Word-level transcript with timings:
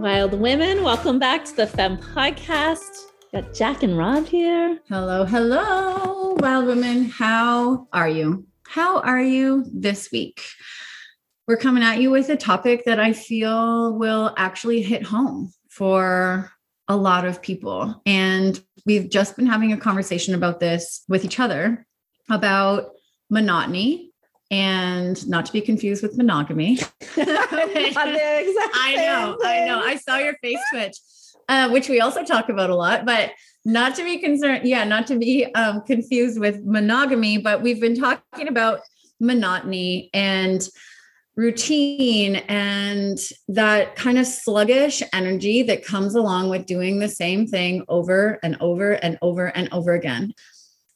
Wild 0.00 0.32
women, 0.32 0.82
welcome 0.82 1.18
back 1.18 1.44
to 1.44 1.54
the 1.54 1.66
Femme 1.66 1.98
Podcast. 1.98 3.02
Got 3.34 3.52
Jack 3.52 3.82
and 3.82 3.98
Rob 3.98 4.24
here. 4.24 4.80
Hello, 4.88 5.26
hello, 5.26 6.36
wild 6.38 6.64
women. 6.64 7.04
How 7.04 7.86
are 7.92 8.08
you? 8.08 8.46
How 8.66 9.00
are 9.00 9.20
you 9.20 9.66
this 9.70 10.10
week? 10.10 10.40
We're 11.46 11.58
coming 11.58 11.82
at 11.82 12.00
you 12.00 12.10
with 12.10 12.30
a 12.30 12.36
topic 12.38 12.86
that 12.86 12.98
I 12.98 13.12
feel 13.12 13.92
will 13.98 14.32
actually 14.38 14.80
hit 14.80 15.02
home 15.02 15.52
for 15.68 16.50
a 16.88 16.96
lot 16.96 17.26
of 17.26 17.42
people. 17.42 18.00
And 18.06 18.58
we've 18.86 19.10
just 19.10 19.36
been 19.36 19.46
having 19.46 19.74
a 19.74 19.76
conversation 19.76 20.34
about 20.34 20.60
this 20.60 21.04
with 21.10 21.26
each 21.26 21.38
other 21.38 21.86
about 22.30 22.86
monotony 23.28 24.09
and 24.50 25.28
not 25.28 25.46
to 25.46 25.52
be 25.52 25.60
confused 25.60 26.02
with 26.02 26.16
monogamy. 26.16 26.78
I 28.74 28.94
know, 28.96 29.38
I 29.44 29.64
know. 29.66 29.80
I 29.80 29.96
saw 29.96 30.18
your 30.18 30.34
face 30.42 30.58
twitch, 30.72 30.96
uh, 31.48 31.70
which 31.70 31.88
we 31.88 32.00
also 32.00 32.24
talk 32.24 32.48
about 32.48 32.70
a 32.70 32.74
lot, 32.74 33.06
but 33.06 33.32
not 33.64 33.94
to 33.96 34.04
be 34.04 34.18
concerned. 34.18 34.66
Yeah, 34.66 34.84
not 34.84 35.06
to 35.08 35.18
be 35.18 35.46
um, 35.54 35.82
confused 35.82 36.40
with 36.40 36.64
monogamy, 36.64 37.38
but 37.38 37.62
we've 37.62 37.80
been 37.80 37.96
talking 37.96 38.48
about 38.48 38.80
monotony 39.20 40.10
and 40.14 40.66
routine 41.36 42.36
and 42.36 43.18
that 43.48 43.96
kind 43.96 44.18
of 44.18 44.26
sluggish 44.26 45.02
energy 45.12 45.62
that 45.62 45.84
comes 45.84 46.14
along 46.14 46.50
with 46.50 46.66
doing 46.66 46.98
the 46.98 47.08
same 47.08 47.46
thing 47.46 47.84
over 47.88 48.38
and 48.42 48.56
over 48.60 48.92
and 48.92 49.16
over 49.22 49.46
and 49.46 49.68
over 49.72 49.92
again 49.92 50.34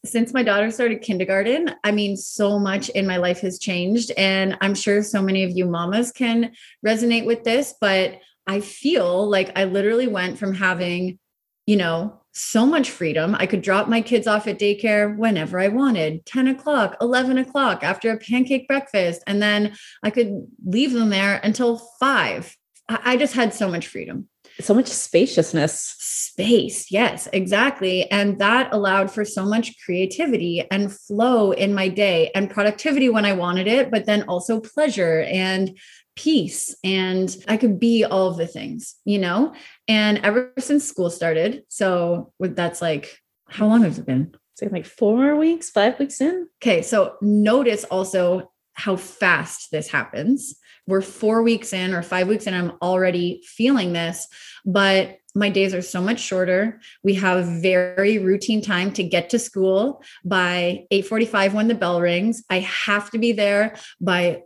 since 0.04 0.34
my 0.34 0.42
daughter 0.42 0.70
started 0.70 1.02
kindergarten, 1.02 1.74
I 1.82 1.90
mean, 1.90 2.16
so 2.16 2.58
much 2.58 2.88
in 2.90 3.06
my 3.06 3.16
life 3.16 3.40
has 3.40 3.58
changed. 3.58 4.12
And 4.16 4.56
I'm 4.60 4.74
sure 4.74 5.02
so 5.02 5.22
many 5.22 5.44
of 5.44 5.50
you 5.50 5.66
mamas 5.66 6.12
can 6.12 6.52
resonate 6.86 7.24
with 7.24 7.44
this, 7.44 7.74
but 7.80 8.18
I 8.46 8.60
feel 8.60 9.28
like 9.28 9.56
I 9.56 9.64
literally 9.64 10.06
went 10.06 10.38
from 10.38 10.54
having, 10.54 11.18
you 11.66 11.76
know, 11.76 12.20
so 12.32 12.66
much 12.66 12.90
freedom. 12.90 13.34
I 13.38 13.46
could 13.46 13.62
drop 13.62 13.88
my 13.88 14.00
kids 14.00 14.26
off 14.26 14.46
at 14.46 14.58
daycare 14.58 15.16
whenever 15.16 15.58
I 15.58 15.68
wanted 15.68 16.26
10 16.26 16.48
o'clock, 16.48 16.96
11 17.00 17.38
o'clock 17.38 17.82
after 17.82 18.10
a 18.10 18.18
pancake 18.18 18.68
breakfast. 18.68 19.22
And 19.26 19.40
then 19.40 19.74
I 20.02 20.10
could 20.10 20.46
leave 20.66 20.92
them 20.92 21.10
there 21.10 21.40
until 21.42 21.78
five. 21.98 22.56
I 22.88 23.16
just 23.16 23.34
had 23.34 23.54
so 23.54 23.70
much 23.70 23.86
freedom 23.86 24.28
so 24.60 24.74
much 24.74 24.86
spaciousness. 24.86 25.96
Space, 25.98 26.90
yes, 26.90 27.28
exactly. 27.32 28.10
And 28.10 28.40
that 28.40 28.72
allowed 28.72 29.10
for 29.10 29.24
so 29.24 29.44
much 29.44 29.76
creativity 29.84 30.66
and 30.70 30.92
flow 30.92 31.52
in 31.52 31.72
my 31.74 31.88
day 31.88 32.32
and 32.34 32.50
productivity 32.50 33.08
when 33.08 33.24
I 33.24 33.34
wanted 33.34 33.68
it, 33.68 33.90
but 33.90 34.06
then 34.06 34.24
also 34.24 34.58
pleasure 34.58 35.22
and 35.22 35.78
peace. 36.16 36.74
And 36.82 37.36
I 37.46 37.56
could 37.56 37.78
be 37.78 38.04
all 38.04 38.28
of 38.28 38.36
the 38.36 38.48
things, 38.48 38.96
you 39.04 39.18
know? 39.18 39.54
And 39.86 40.18
ever 40.18 40.52
since 40.58 40.84
school 40.84 41.10
started, 41.10 41.62
so 41.68 42.32
that's 42.40 42.82
like, 42.82 43.16
how 43.48 43.66
long 43.66 43.82
has 43.82 43.98
it 43.98 44.06
been? 44.06 44.34
Say 44.56 44.68
like 44.68 44.86
four 44.86 45.36
weeks, 45.36 45.70
five 45.70 45.98
weeks 45.98 46.20
in. 46.20 46.48
Okay. 46.62 46.82
So 46.82 47.16
notice 47.20 47.84
also 47.84 48.50
how 48.72 48.96
fast 48.96 49.70
this 49.70 49.88
happens 49.88 50.56
we're 50.86 51.00
four 51.00 51.42
weeks 51.42 51.72
in 51.72 51.94
or 51.94 52.02
five 52.02 52.28
weeks 52.28 52.46
in, 52.46 52.54
I'm 52.54 52.72
already 52.82 53.42
feeling 53.44 53.92
this, 53.92 54.28
but 54.64 55.18
my 55.34 55.48
days 55.48 55.74
are 55.74 55.82
so 55.82 56.00
much 56.00 56.20
shorter. 56.20 56.80
We 57.02 57.14
have 57.14 57.46
very 57.46 58.18
routine 58.18 58.62
time 58.62 58.92
to 58.92 59.02
get 59.02 59.30
to 59.30 59.38
school 59.38 60.02
by 60.24 60.86
8:45 60.92 61.54
when 61.54 61.68
the 61.68 61.74
bell 61.74 62.00
rings. 62.00 62.44
I 62.48 62.60
have 62.60 63.10
to 63.10 63.18
be 63.18 63.32
there 63.32 63.76
by 64.00 64.42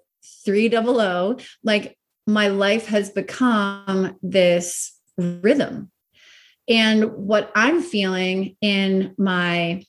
300. 0.47 1.45
Like 1.63 1.99
my 2.27 2.49
life 2.49 2.87
has 2.87 3.11
become 3.11 4.17
this 4.23 4.93
rhythm. 5.17 5.91
And 6.69 7.13
what 7.13 7.51
I'm 7.55 7.83
feeling 7.83 8.57
in 8.61 9.15
my 9.19 9.85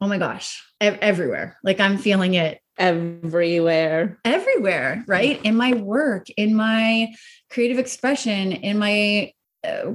oh 0.00 0.08
my 0.08 0.18
gosh, 0.18 0.62
everywhere. 0.80 1.56
Like 1.64 1.80
I'm 1.80 1.96
feeling 1.96 2.34
it 2.34 2.60
everywhere. 2.78 4.18
Everywhere 4.24 5.04
right? 5.06 5.40
In 5.44 5.56
my 5.56 5.74
work 5.74 6.28
in 6.36 6.54
my 6.54 7.14
creative 7.50 7.78
expression 7.78 8.52
in 8.52 8.78
my 8.78 9.32
uh, 9.66 9.90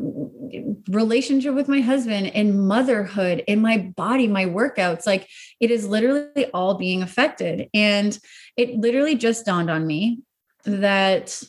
relationship 0.90 1.54
with 1.54 1.68
my 1.68 1.80
husband 1.80 2.28
in 2.28 2.66
motherhood 2.66 3.44
in 3.48 3.62
my 3.62 3.78
body 3.78 4.28
my 4.28 4.46
workouts 4.46 5.06
like 5.06 5.28
it 5.60 5.70
is 5.70 5.88
literally 5.88 6.46
all 6.54 6.76
being 6.76 7.04
affected. 7.04 7.70
And 7.74 8.18
it 8.58 8.76
literally 8.76 9.16
just 9.16 9.46
dawned 9.46 9.70
on 9.70 9.86
me 9.86 10.22
that 10.66 11.42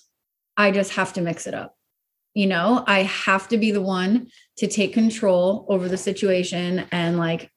i 0.57 0.71
just 0.71 0.93
have 0.93 1.13
to 1.15 1.21
mix 1.21 1.47
it 1.47 1.55
up. 1.55 1.75
You 2.35 2.47
know 2.47 2.85
i 2.87 3.03
have 3.05 3.49
to 3.49 3.59
be 3.59 3.71
the 3.71 3.83
one 3.83 4.29
to 4.59 4.67
take 4.67 4.93
control 4.93 5.67
over 5.69 5.89
the 5.89 5.97
situation 5.97 6.87
and 6.93 7.19
like 7.19 7.51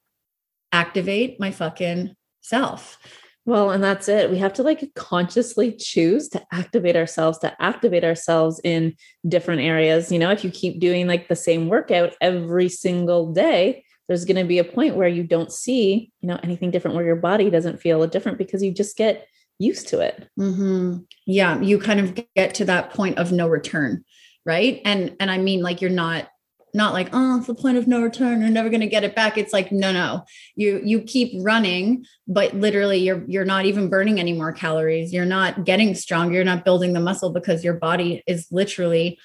activate 0.72 1.38
my 1.38 1.50
fucking 1.50 2.14
self 2.40 2.98
well, 3.46 3.70
and 3.70 3.84
that's 3.84 4.08
it. 4.08 4.30
We 4.30 4.38
have 4.38 4.54
to 4.54 4.62
like 4.62 4.92
consciously 4.94 5.72
choose 5.72 6.28
to 6.30 6.42
activate 6.52 6.96
ourselves, 6.96 7.38
to 7.40 7.62
activate 7.62 8.04
ourselves 8.04 8.60
in 8.64 8.94
different 9.28 9.60
areas. 9.62 10.10
You 10.10 10.18
know, 10.18 10.30
if 10.30 10.44
you 10.44 10.50
keep 10.50 10.80
doing 10.80 11.06
like 11.06 11.28
the 11.28 11.36
same 11.36 11.68
workout 11.68 12.14
every 12.20 12.68
single 12.68 13.32
day, 13.32 13.84
there's 14.08 14.24
going 14.24 14.36
to 14.36 14.44
be 14.44 14.58
a 14.58 14.64
point 14.64 14.96
where 14.96 15.08
you 15.08 15.24
don't 15.24 15.52
see, 15.52 16.10
you 16.20 16.28
know, 16.28 16.38
anything 16.42 16.70
different, 16.70 16.94
where 16.94 17.04
your 17.04 17.16
body 17.16 17.50
doesn't 17.50 17.80
feel 17.80 18.06
different 18.06 18.38
because 18.38 18.62
you 18.62 18.72
just 18.72 18.96
get 18.96 19.26
used 19.58 19.88
to 19.88 20.00
it. 20.00 20.28
Mm-hmm. 20.38 20.98
Yeah, 21.26 21.60
you 21.60 21.78
kind 21.78 22.00
of 22.00 22.24
get 22.34 22.54
to 22.54 22.64
that 22.66 22.90
point 22.90 23.18
of 23.18 23.32
no 23.32 23.46
return, 23.48 24.04
right? 24.44 24.80
And 24.84 25.16
and 25.20 25.30
I 25.30 25.38
mean, 25.38 25.62
like 25.62 25.80
you're 25.80 25.90
not 25.90 26.28
not 26.74 26.92
like 26.92 27.08
oh 27.12 27.38
it's 27.38 27.46
the 27.46 27.54
point 27.54 27.78
of 27.78 27.86
no 27.86 28.02
return. 28.02 28.40
You're 28.40 28.50
never 28.50 28.68
going 28.68 28.80
to 28.80 28.86
get 28.86 29.04
it 29.04 29.14
back. 29.14 29.38
It's 29.38 29.52
like 29.52 29.70
no 29.70 29.92
no. 29.92 30.24
You 30.56 30.80
you 30.84 31.00
keep 31.00 31.32
running 31.44 32.04
but 32.26 32.54
literally 32.54 32.98
you're 32.98 33.24
you're 33.28 33.44
not 33.44 33.64
even 33.64 33.88
burning 33.88 34.18
any 34.18 34.32
more 34.32 34.52
calories. 34.52 35.12
You're 35.12 35.24
not 35.24 35.64
getting 35.64 35.94
stronger. 35.94 36.34
You're 36.34 36.44
not 36.44 36.64
building 36.64 36.92
the 36.92 37.00
muscle 37.00 37.30
because 37.30 37.62
your 37.64 37.74
body 37.74 38.22
is 38.26 38.48
literally 38.50 39.18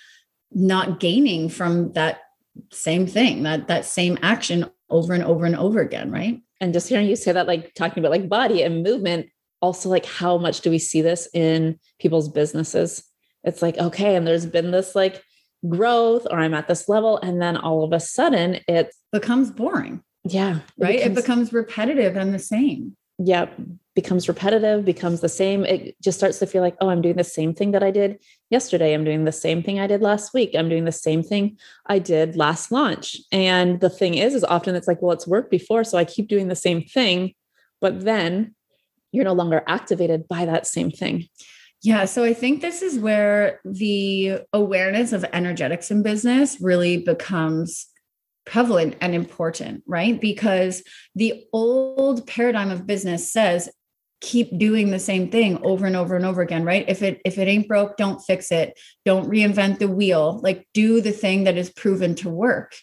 not 0.51 0.99
gaining 0.99 1.49
from 1.49 1.91
that 1.93 2.19
same 2.71 3.07
thing 3.07 3.43
that 3.43 3.67
that 3.67 3.85
same 3.85 4.17
action 4.21 4.69
over 4.89 5.13
and 5.13 5.23
over 5.23 5.45
and 5.45 5.55
over 5.55 5.81
again 5.81 6.11
right? 6.11 6.41
And 6.61 6.73
just 6.73 6.89
hearing 6.89 7.07
you 7.07 7.15
say 7.15 7.31
that 7.31 7.47
like 7.47 7.73
talking 7.73 8.01
about 8.01 8.11
like 8.11 8.29
body 8.29 8.61
and 8.61 8.83
movement 8.83 9.27
also 9.61 9.89
like 9.89 10.05
how 10.05 10.38
much 10.38 10.61
do 10.61 10.69
we 10.69 10.79
see 10.79 11.01
this 11.01 11.27
in 11.33 11.79
people's 11.99 12.29
businesses? 12.29 13.03
It's 13.43 13.61
like 13.61 13.77
okay 13.77 14.15
and 14.15 14.27
there's 14.27 14.45
been 14.45 14.71
this 14.71 14.93
like 14.93 15.23
growth 15.67 16.25
or 16.29 16.39
I'm 16.39 16.53
at 16.53 16.67
this 16.67 16.87
level. 16.87 17.17
And 17.17 17.41
then 17.41 17.57
all 17.57 17.83
of 17.83 17.91
a 17.91 17.99
sudden 17.99 18.59
it 18.67 18.93
becomes 19.11 19.51
boring. 19.51 20.03
Yeah. 20.23 20.59
Right. 20.77 20.95
It 20.95 20.97
becomes, 20.97 21.17
it 21.17 21.21
becomes 21.21 21.53
repetitive 21.53 22.15
and 22.15 22.33
the 22.33 22.39
same. 22.39 22.95
Yeah. 23.17 23.47
Becomes 23.95 24.29
repetitive, 24.29 24.85
becomes 24.85 25.19
the 25.19 25.27
same. 25.27 25.65
It 25.65 25.95
just 26.01 26.17
starts 26.17 26.39
to 26.39 26.47
feel 26.47 26.61
like, 26.61 26.77
oh, 26.79 26.89
I'm 26.89 27.01
doing 27.01 27.17
the 27.17 27.23
same 27.23 27.53
thing 27.53 27.71
that 27.71 27.83
I 27.83 27.91
did 27.91 28.19
yesterday. 28.49 28.93
I'm 28.93 29.03
doing 29.03 29.25
the 29.25 29.31
same 29.33 29.61
thing 29.61 29.79
I 29.79 29.87
did 29.87 30.01
last 30.01 30.33
week. 30.33 30.51
I'm 30.55 30.69
doing 30.69 30.85
the 30.85 30.91
same 30.93 31.21
thing 31.21 31.57
I 31.85 31.99
did 31.99 32.37
last 32.37 32.71
launch. 32.71 33.17
And 33.33 33.81
the 33.81 33.89
thing 33.89 34.13
is, 34.13 34.35
is 34.35 34.45
often 34.45 34.75
it's 34.75 34.87
like, 34.87 35.01
well, 35.01 35.11
it's 35.11 35.27
worked 35.27 35.51
before. 35.51 35.83
So 35.83 35.97
I 35.97 36.05
keep 36.05 36.29
doing 36.29 36.47
the 36.47 36.55
same 36.55 36.81
thing. 36.81 37.33
But 37.81 38.01
then 38.05 38.55
you're 39.11 39.25
no 39.25 39.33
longer 39.33 39.63
activated 39.67 40.27
by 40.29 40.45
that 40.45 40.67
same 40.67 40.91
thing. 40.91 41.27
Yeah. 41.81 42.06
So 42.06 42.23
I 42.23 42.34
think 42.34 42.62
this 42.62 42.81
is 42.81 43.00
where 43.00 43.62
the 43.63 44.41
awareness 44.51 45.13
of 45.13 45.25
energetics 45.31 45.91
in 45.91 46.03
business 46.03 46.57
really 46.59 46.97
becomes 46.97 47.88
prevalent 48.45 48.95
and 49.00 49.16
important, 49.16 49.84
right? 49.88 50.19
Because 50.19 50.84
the 51.16 51.45
old 51.53 52.28
paradigm 52.28 52.69
of 52.72 52.85
business 52.85 53.31
says 53.31 53.69
keep 54.21 54.57
doing 54.57 54.92
the 54.92 55.00
same 55.00 55.30
thing 55.30 55.59
over 55.63 55.86
and 55.86 55.95
over 55.95 56.15
and 56.15 56.25
over 56.25 56.42
again 56.42 56.65
right 56.65 56.83
if 56.89 57.01
it 57.01 57.21
if 57.24 57.38
it 57.38 57.48
ain't 57.48 57.69
broke 57.69 57.95
don't 57.95 58.19
fix 58.19 58.51
it 58.51 58.77
don't 59.06 59.30
reinvent 59.30 59.80
the 59.80 59.88
wheel 59.88 60.42
like 60.44 60.68
do 60.74 61.00
the 61.00 61.12
thing 61.12 61.45
that 61.45 61.57
is 61.57 61.69
proven 61.69 62.13
to 62.15 62.30
work 62.30 62.75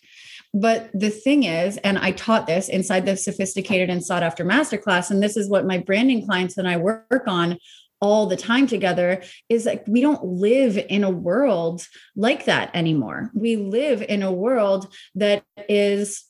but 0.55 0.88
the 0.94 1.11
thing 1.11 1.43
is 1.43 1.76
and 1.79 1.99
i 1.99 2.11
taught 2.12 2.47
this 2.47 2.70
inside 2.70 3.05
the 3.05 3.19
sophisticated 3.19 3.91
and 3.91 4.03
sought 4.03 4.23
after 4.23 4.47
masterclass 4.47 5.11
and 5.11 5.23
this 5.23 5.37
is 5.37 5.50
what 5.50 5.67
my 5.67 5.76
branding 5.76 6.25
clients 6.25 6.56
and 6.56 6.67
i 6.67 6.76
work 6.76 7.25
on 7.26 7.59
all 8.00 8.26
the 8.26 8.37
time 8.37 8.66
together 8.66 9.22
is 9.48 9.64
like 9.66 9.84
we 9.87 10.00
don't 10.00 10.25
live 10.25 10.76
in 10.76 11.04
a 11.04 11.10
world 11.10 11.87
like 12.14 12.44
that 12.44 12.70
anymore. 12.75 13.31
We 13.34 13.56
live 13.56 14.02
in 14.02 14.22
a 14.22 14.32
world 14.32 14.93
that 15.14 15.44
is 15.69 16.25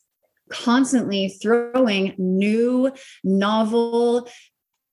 constantly 0.49 1.29
throwing 1.29 2.15
new, 2.17 2.91
novel, 3.23 4.29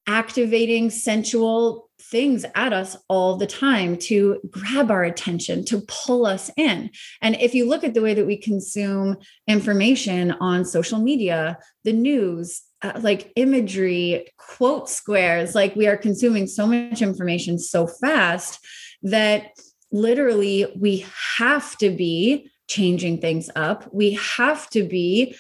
activating, 0.07 0.91
sensual 0.91 1.89
things 2.01 2.45
at 2.55 2.73
us 2.73 2.97
all 3.09 3.37
the 3.37 3.47
time 3.47 3.97
to 3.97 4.41
grab 4.51 4.91
our 4.91 5.05
attention, 5.05 5.65
to 5.65 5.83
pull 5.89 6.27
us 6.27 6.51
in. 6.57 6.91
And 7.23 7.37
if 7.37 7.55
you 7.55 7.69
look 7.69 7.85
at 7.85 7.95
the 7.95 8.03
way 8.03 8.15
that 8.15 8.27
we 8.27 8.37
consume 8.37 9.17
information 9.49 10.33
on 10.33 10.65
social 10.65 10.99
media, 10.99 11.59
the 11.85 11.93
news, 11.93 12.63
uh, 12.85 13.01
like 13.01 13.33
imagery, 13.35 14.31
quote 14.37 14.91
squares, 14.91 15.55
like 15.55 15.75
we 15.75 15.87
are 15.87 15.97
consuming 15.97 16.47
so 16.47 16.67
much 16.67 17.01
information 17.01 17.59
so 17.59 17.87
fast 17.87 18.61
that 19.03 19.53
literally 19.91 20.67
we 20.79 21.07
have 21.39 21.79
to 21.79 21.89
be 21.89 22.51
changing 22.69 23.23
things 23.23 23.49
up. 23.57 23.89
We 23.91 24.13
have 24.37 24.69
to 24.71 24.83
be 24.83 25.35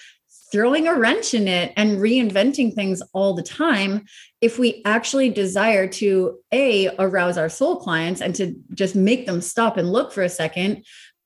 throwing 0.51 0.89
a 0.89 0.95
wrench 0.95 1.35
in 1.35 1.47
it 1.47 1.75
and 1.77 1.99
reinventing 1.99 2.73
things 2.73 3.03
all 3.13 3.35
the 3.35 3.43
time 3.43 4.07
if 4.41 4.59
we 4.59 4.81
actually 4.87 5.29
desire 5.29 5.87
to 5.89 6.39
a 6.51 6.89
arouse 6.99 7.37
our 7.37 7.51
soul 7.51 7.77
clients 7.77 8.23
and 8.23 8.35
to 8.37 8.55
just 8.73 8.95
make 8.95 9.27
them 9.27 9.43
stop 9.43 9.77
and 9.77 9.93
look 9.93 10.13
for 10.13 10.23
a 10.23 10.29
second 10.29 10.85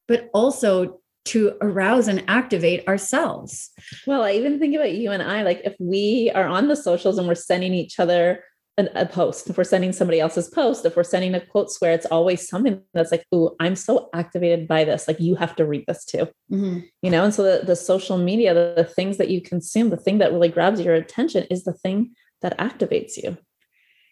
but 0.09 0.31
also 0.33 0.99
to 1.29 1.53
arouse 1.61 2.09
and 2.09 2.25
activate 2.29 2.87
ourselves 2.89 3.71
well 4.07 4.23
i 4.23 4.33
even 4.33 4.59
think 4.59 4.75
about 4.75 4.93
you 4.93 5.11
and 5.11 5.23
i 5.23 5.43
like 5.43 5.61
if 5.65 5.75
we 5.79 6.31
are 6.35 6.47
on 6.47 6.69
the 6.69 6.77
socials 6.77 7.19
and 7.19 7.29
we're 7.29 7.35
sending 7.35 7.73
each 7.73 8.01
other 8.01 8.43
an, 8.79 8.89
a 8.95 9.05
post, 9.05 9.51
if 9.51 9.59
we're 9.59 9.65
sending 9.65 9.93
somebody 9.93 10.21
else's 10.21 10.49
post, 10.49 10.87
if 10.87 10.97
we're 10.97 11.03
sending 11.03 11.35
a 11.35 11.45
quote 11.45 11.71
square, 11.71 11.93
it's 11.93 12.07
always 12.07 12.49
something 12.49 12.81
that's 12.95 13.11
like, 13.11 13.25
oh, 13.33 13.57
I'm 13.59 13.75
so 13.75 14.09
activated 14.15 14.69
by 14.69 14.85
this. 14.85 15.09
Like 15.09 15.19
you 15.21 15.35
have 15.35 15.57
to 15.57 15.67
read 15.67 15.85
this 15.89 16.05
too. 16.05 16.29
Mm-hmm. 16.51 16.79
You 17.03 17.11
know, 17.11 17.25
and 17.25 17.35
so 17.35 17.43
the, 17.43 17.67
the 17.67 17.77
social 17.77 18.17
media, 18.17 18.55
the, 18.55 18.75
the 18.77 18.85
things 18.85 19.17
that 19.17 19.31
you 19.31 19.43
consume, 19.43 19.91
the 19.91 19.97
thing 19.97 20.19
that 20.19 20.33
really 20.33 20.49
grabs 20.49 20.81
your 20.81 20.95
attention 20.95 21.45
is 21.51 21.65
the 21.65 21.73
thing 21.73 22.15
that 22.41 22.57
activates 22.59 23.17
you. 23.17 23.37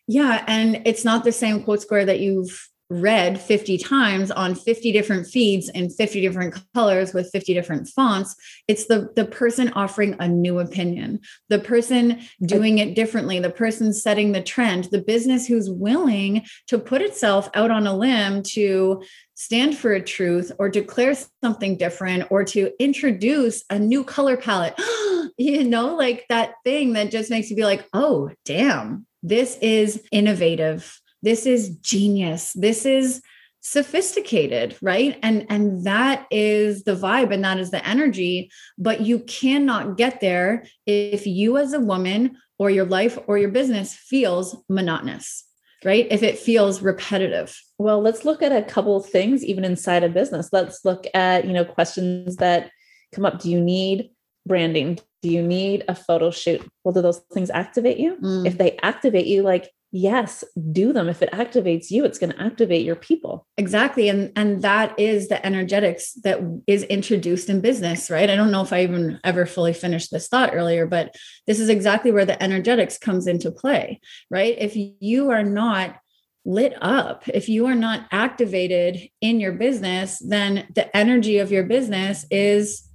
Yeah. 0.09 0.45
And 0.49 0.83
it's 0.85 1.05
not 1.05 1.23
the 1.23 1.33
same 1.33 1.63
quote 1.63 1.83
square 1.83 2.05
that 2.05 2.21
you've 2.21 2.69
read 2.89 3.41
50 3.41 3.79
times 3.79 4.31
on 4.31 4.55
50 4.55 4.93
different 4.93 5.27
feeds 5.27 5.69
in 5.69 5.91
50 5.91 6.21
different 6.21 6.55
colors 6.75 7.13
with 7.13 7.31
50 7.33 7.53
different 7.53 7.89
fonts 7.89 8.37
it's 8.69 8.87
the 8.87 9.11
the 9.17 9.25
person 9.25 9.73
offering 9.73 10.15
a 10.21 10.29
new 10.29 10.61
opinion 10.61 11.19
the 11.49 11.59
person 11.59 12.21
doing 12.43 12.79
it 12.79 12.95
differently 12.95 13.41
the 13.41 13.51
person 13.51 13.93
setting 13.93 14.33
the 14.33 14.43
trend 14.43 14.85
the 14.85 15.03
business 15.03 15.47
who's 15.47 15.69
willing 15.69 16.45
to 16.69 16.79
put 16.79 17.03
itself 17.03 17.51
out 17.55 17.71
on 17.71 17.87
a 17.87 17.97
limb 17.97 18.43
to 18.43 19.03
stand 19.35 19.77
for 19.77 19.93
a 19.93 20.03
truth 20.03 20.51
or 20.59 20.69
declare 20.69 21.15
something 21.43 21.77
different 21.77 22.27
or 22.31 22.43
to 22.43 22.73
introduce 22.83 23.65
a 23.69 23.79
new 23.79 24.03
color 24.03 24.37
palette. 24.37 24.79
You 25.39 25.65
know 25.65 25.97
like 25.97 26.25
that 26.31 26.55
thing 26.65 26.95
that 26.95 27.11
just 27.11 27.29
makes 27.29 27.51
you 27.51 27.57
be 27.57 27.65
like 27.65 27.87
oh 27.93 28.31
damn 28.47 29.07
this 29.23 29.59
is 29.61 30.03
innovative 30.11 30.99
this 31.23 31.47
is 31.47 31.77
genius. 31.79 32.53
This 32.55 32.87
is 32.87 33.23
sophisticated 33.67 34.77
right? 34.81 35.19
And 35.25 35.45
and 35.51 35.85
that 35.85 36.27
is 36.31 36.85
the 36.85 36.95
vibe 36.95 37.33
and 37.33 37.45
that 37.45 37.59
is 37.59 37.73
the 37.73 37.87
energy. 37.87 38.51
But 38.79 39.01
you 39.01 39.21
cannot 39.21 39.97
get 39.97 40.21
there 40.21 40.67
if 40.87 41.27
you 41.27 41.59
as 41.59 41.73
a 41.73 41.81
woman 41.81 42.37
or 42.59 42.71
your 42.71 42.85
life 42.85 43.19
or 43.27 43.39
your 43.39 43.51
business 43.51 43.93
feels 43.93 44.57
monotonous 44.69 45.45
right? 45.85 46.07
If 46.11 46.23
it 46.23 46.39
feels 46.39 46.81
repetitive. 46.81 47.61
Well 47.79 48.01
let's 48.01 48.25
look 48.25 48.43
at 48.43 48.53
a 48.53 48.63
couple 48.63 48.99
things 49.01 49.45
even 49.45 49.65
inside 49.65 50.05
a 50.05 50.09
business. 50.09 50.49
Let's 50.53 50.85
look 50.85 51.07
at 51.13 51.45
you 51.45 51.53
know 51.53 51.65
questions 51.65 52.37
that 52.37 52.71
come 53.13 53.25
up. 53.25 53.41
Do 53.41 53.51
you 53.51 53.61
need 53.61 54.11
branding? 54.47 54.99
Do 55.23 55.29
you 55.29 55.43
need 55.43 55.85
a 55.89 55.95
photo 55.95 56.31
shoot? 56.31 56.67
Well 56.85 56.93
do 56.95 57.03
those 57.03 57.19
things 57.33 57.51
activate 57.51 57.99
you? 57.99 58.17
Mm. 58.17 58.47
if 58.47 58.59
they 58.59 58.77
activate 58.83 59.27
you 59.27 59.43
like 59.43 59.71
yes 59.97 60.45
do 60.71 60.93
them. 60.93 61.09
If 61.09 61.23
it 61.23 61.33
activates 61.33 61.91
you 61.91 62.05
it's 62.05 62.19
going 62.19 62.33
to 62.33 62.43
activate 62.43 62.85
your 62.85 62.97
people. 62.97 63.47
Exactly 63.57 64.09
and 64.09 64.31
and 64.37 64.63
that 64.63 64.99
is 65.01 65.29
the 65.29 65.45
energetics 65.45 66.13
that 66.25 66.39
is 66.67 66.83
introduced 66.85 67.49
in 67.49 67.61
business 67.61 68.11
right? 68.11 68.29
I 68.29 68.37
don't 68.37 68.51
know 68.51 68.63
if 68.63 68.73
i 68.73 68.83
even 68.83 69.19
ever 69.25 69.47
fully 69.47 69.73
finished 69.73 70.11
this 70.11 70.29
thought 70.29 70.55
earlier 70.55 70.87
but 70.87 71.15
this 71.47 71.59
is 71.59 71.71
exactly 71.71 72.13
where 72.13 72.27
the 72.27 72.41
energetics 72.43 72.99
comes 72.99 73.27
into 73.27 73.51
play 73.51 74.01
right? 74.31 74.55
If 74.59 74.75
you 74.77 75.31
are 75.31 75.43
not 75.43 75.97
lit 76.45 76.75
up 76.81 77.27
if 77.29 77.49
you 77.49 77.67
are 77.67 77.75
not 77.75 78.07
activated 78.13 79.09
in 79.21 79.41
your 79.41 79.53
business 79.53 80.23
then 80.25 80.69
the 80.75 80.95
energy 80.97 81.39
of 81.39 81.51
your 81.51 81.65
business 81.65 82.27
is 82.31 82.87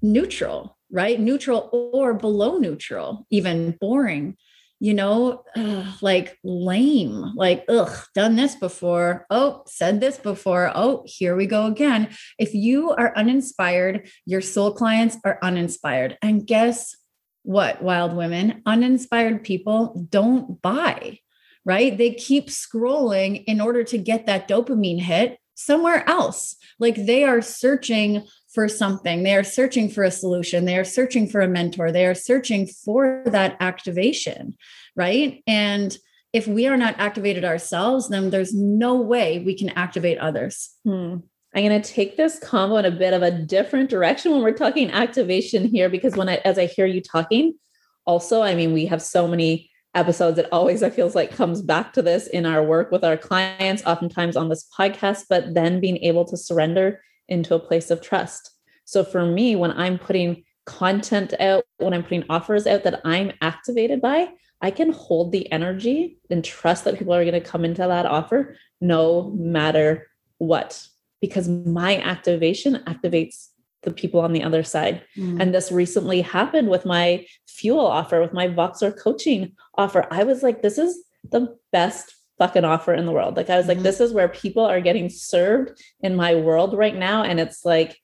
neutral 0.00 0.78
right? 0.90 1.20
Neutral 1.20 1.68
or 1.72 2.14
below 2.14 2.56
neutral 2.56 3.26
even 3.30 3.76
boring 3.80 4.36
you 4.82 4.94
know, 4.94 5.44
ugh, 5.54 5.86
like 6.00 6.36
lame, 6.42 7.36
like, 7.36 7.64
ugh, 7.68 8.04
done 8.16 8.34
this 8.34 8.56
before. 8.56 9.26
Oh, 9.30 9.62
said 9.68 10.00
this 10.00 10.18
before. 10.18 10.72
Oh, 10.74 11.04
here 11.06 11.36
we 11.36 11.46
go 11.46 11.66
again. 11.66 12.08
If 12.36 12.52
you 12.52 12.90
are 12.90 13.16
uninspired, 13.16 14.08
your 14.26 14.40
soul 14.40 14.72
clients 14.72 15.16
are 15.24 15.38
uninspired. 15.40 16.18
And 16.20 16.44
guess 16.44 16.96
what, 17.44 17.80
wild 17.80 18.16
women? 18.16 18.60
Uninspired 18.66 19.44
people 19.44 20.04
don't 20.10 20.60
buy, 20.60 21.20
right? 21.64 21.96
They 21.96 22.14
keep 22.14 22.48
scrolling 22.48 23.44
in 23.46 23.60
order 23.60 23.84
to 23.84 23.98
get 23.98 24.26
that 24.26 24.48
dopamine 24.48 24.98
hit 24.98 25.38
somewhere 25.54 26.02
else. 26.08 26.56
Like 26.80 26.96
they 26.96 27.22
are 27.22 27.40
searching 27.40 28.26
for 28.52 28.68
something. 28.68 29.22
They 29.22 29.34
are 29.34 29.44
searching 29.44 29.88
for 29.88 30.04
a 30.04 30.10
solution. 30.10 30.64
They 30.64 30.76
are 30.76 30.84
searching 30.84 31.28
for 31.28 31.40
a 31.40 31.48
mentor. 31.48 31.90
They 31.90 32.06
are 32.06 32.14
searching 32.14 32.66
for 32.66 33.22
that 33.26 33.56
activation. 33.60 34.56
Right. 34.94 35.42
And 35.46 35.96
if 36.32 36.46
we 36.46 36.66
are 36.66 36.76
not 36.76 36.94
activated 36.98 37.44
ourselves, 37.44 38.08
then 38.08 38.30
there's 38.30 38.54
no 38.54 38.94
way 38.94 39.40
we 39.40 39.56
can 39.56 39.70
activate 39.70 40.18
others. 40.18 40.70
Hmm. 40.84 41.16
I'm 41.54 41.64
going 41.64 41.82
to 41.82 41.92
take 41.92 42.16
this 42.16 42.38
combo 42.38 42.78
in 42.78 42.86
a 42.86 42.90
bit 42.90 43.12
of 43.12 43.22
a 43.22 43.30
different 43.30 43.90
direction 43.90 44.32
when 44.32 44.42
we're 44.42 44.52
talking 44.52 44.90
activation 44.90 45.68
here, 45.68 45.90
because 45.90 46.16
when 46.16 46.30
I, 46.30 46.36
as 46.36 46.58
I 46.58 46.64
hear 46.64 46.86
you 46.86 47.02
talking, 47.02 47.58
also, 48.06 48.40
I 48.40 48.54
mean, 48.54 48.72
we 48.72 48.86
have 48.86 49.02
so 49.02 49.28
many 49.28 49.70
episodes. 49.94 50.38
It 50.38 50.48
always, 50.50 50.82
I 50.82 50.88
feels 50.88 51.14
like 51.14 51.36
comes 51.36 51.60
back 51.60 51.92
to 51.92 52.02
this 52.02 52.26
in 52.26 52.46
our 52.46 52.64
work 52.64 52.90
with 52.90 53.04
our 53.04 53.18
clients, 53.18 53.82
oftentimes 53.84 54.36
on 54.36 54.48
this 54.48 54.66
podcast, 54.78 55.24
but 55.28 55.52
then 55.52 55.80
being 55.80 55.98
able 55.98 56.24
to 56.24 56.36
surrender 56.38 57.02
into 57.28 57.54
a 57.54 57.58
place 57.58 57.90
of 57.90 58.00
trust. 58.00 58.50
So 58.84 59.04
for 59.04 59.24
me, 59.24 59.56
when 59.56 59.70
I'm 59.72 59.98
putting 59.98 60.44
content 60.66 61.34
out, 61.40 61.64
when 61.78 61.94
I'm 61.94 62.02
putting 62.02 62.24
offers 62.28 62.66
out 62.66 62.84
that 62.84 63.00
I'm 63.04 63.32
activated 63.40 64.00
by, 64.00 64.28
I 64.60 64.70
can 64.70 64.92
hold 64.92 65.32
the 65.32 65.50
energy 65.50 66.18
and 66.30 66.44
trust 66.44 66.84
that 66.84 66.98
people 66.98 67.14
are 67.14 67.24
going 67.24 67.40
to 67.40 67.40
come 67.40 67.64
into 67.64 67.82
that 67.82 68.06
offer 68.06 68.56
no 68.80 69.30
matter 69.36 70.08
what, 70.38 70.86
because 71.20 71.48
my 71.48 71.98
activation 71.98 72.82
activates 72.86 73.48
the 73.82 73.92
people 73.92 74.20
on 74.20 74.32
the 74.32 74.44
other 74.44 74.62
side. 74.62 75.02
Mm. 75.16 75.40
And 75.40 75.54
this 75.54 75.72
recently 75.72 76.20
happened 76.20 76.68
with 76.68 76.84
my 76.84 77.26
fuel 77.48 77.84
offer, 77.84 78.20
with 78.20 78.32
my 78.32 78.46
Voxer 78.46 78.96
coaching 78.96 79.52
offer. 79.76 80.06
I 80.12 80.22
was 80.22 80.42
like, 80.44 80.62
this 80.62 80.78
is 80.78 81.02
the 81.28 81.56
best 81.72 82.14
fucking 82.42 82.64
offer 82.64 82.92
in 82.92 83.06
the 83.06 83.12
world. 83.12 83.36
Like 83.36 83.48
I 83.50 83.56
was 83.56 83.66
mm-hmm. 83.66 83.76
like, 83.76 83.82
this 83.84 84.00
is 84.00 84.12
where 84.12 84.28
people 84.28 84.64
are 84.64 84.80
getting 84.80 85.08
served 85.08 85.80
in 86.00 86.16
my 86.16 86.34
world 86.34 86.76
right 86.76 86.96
now. 86.96 87.22
And 87.22 87.38
it's 87.38 87.64
like 87.64 87.96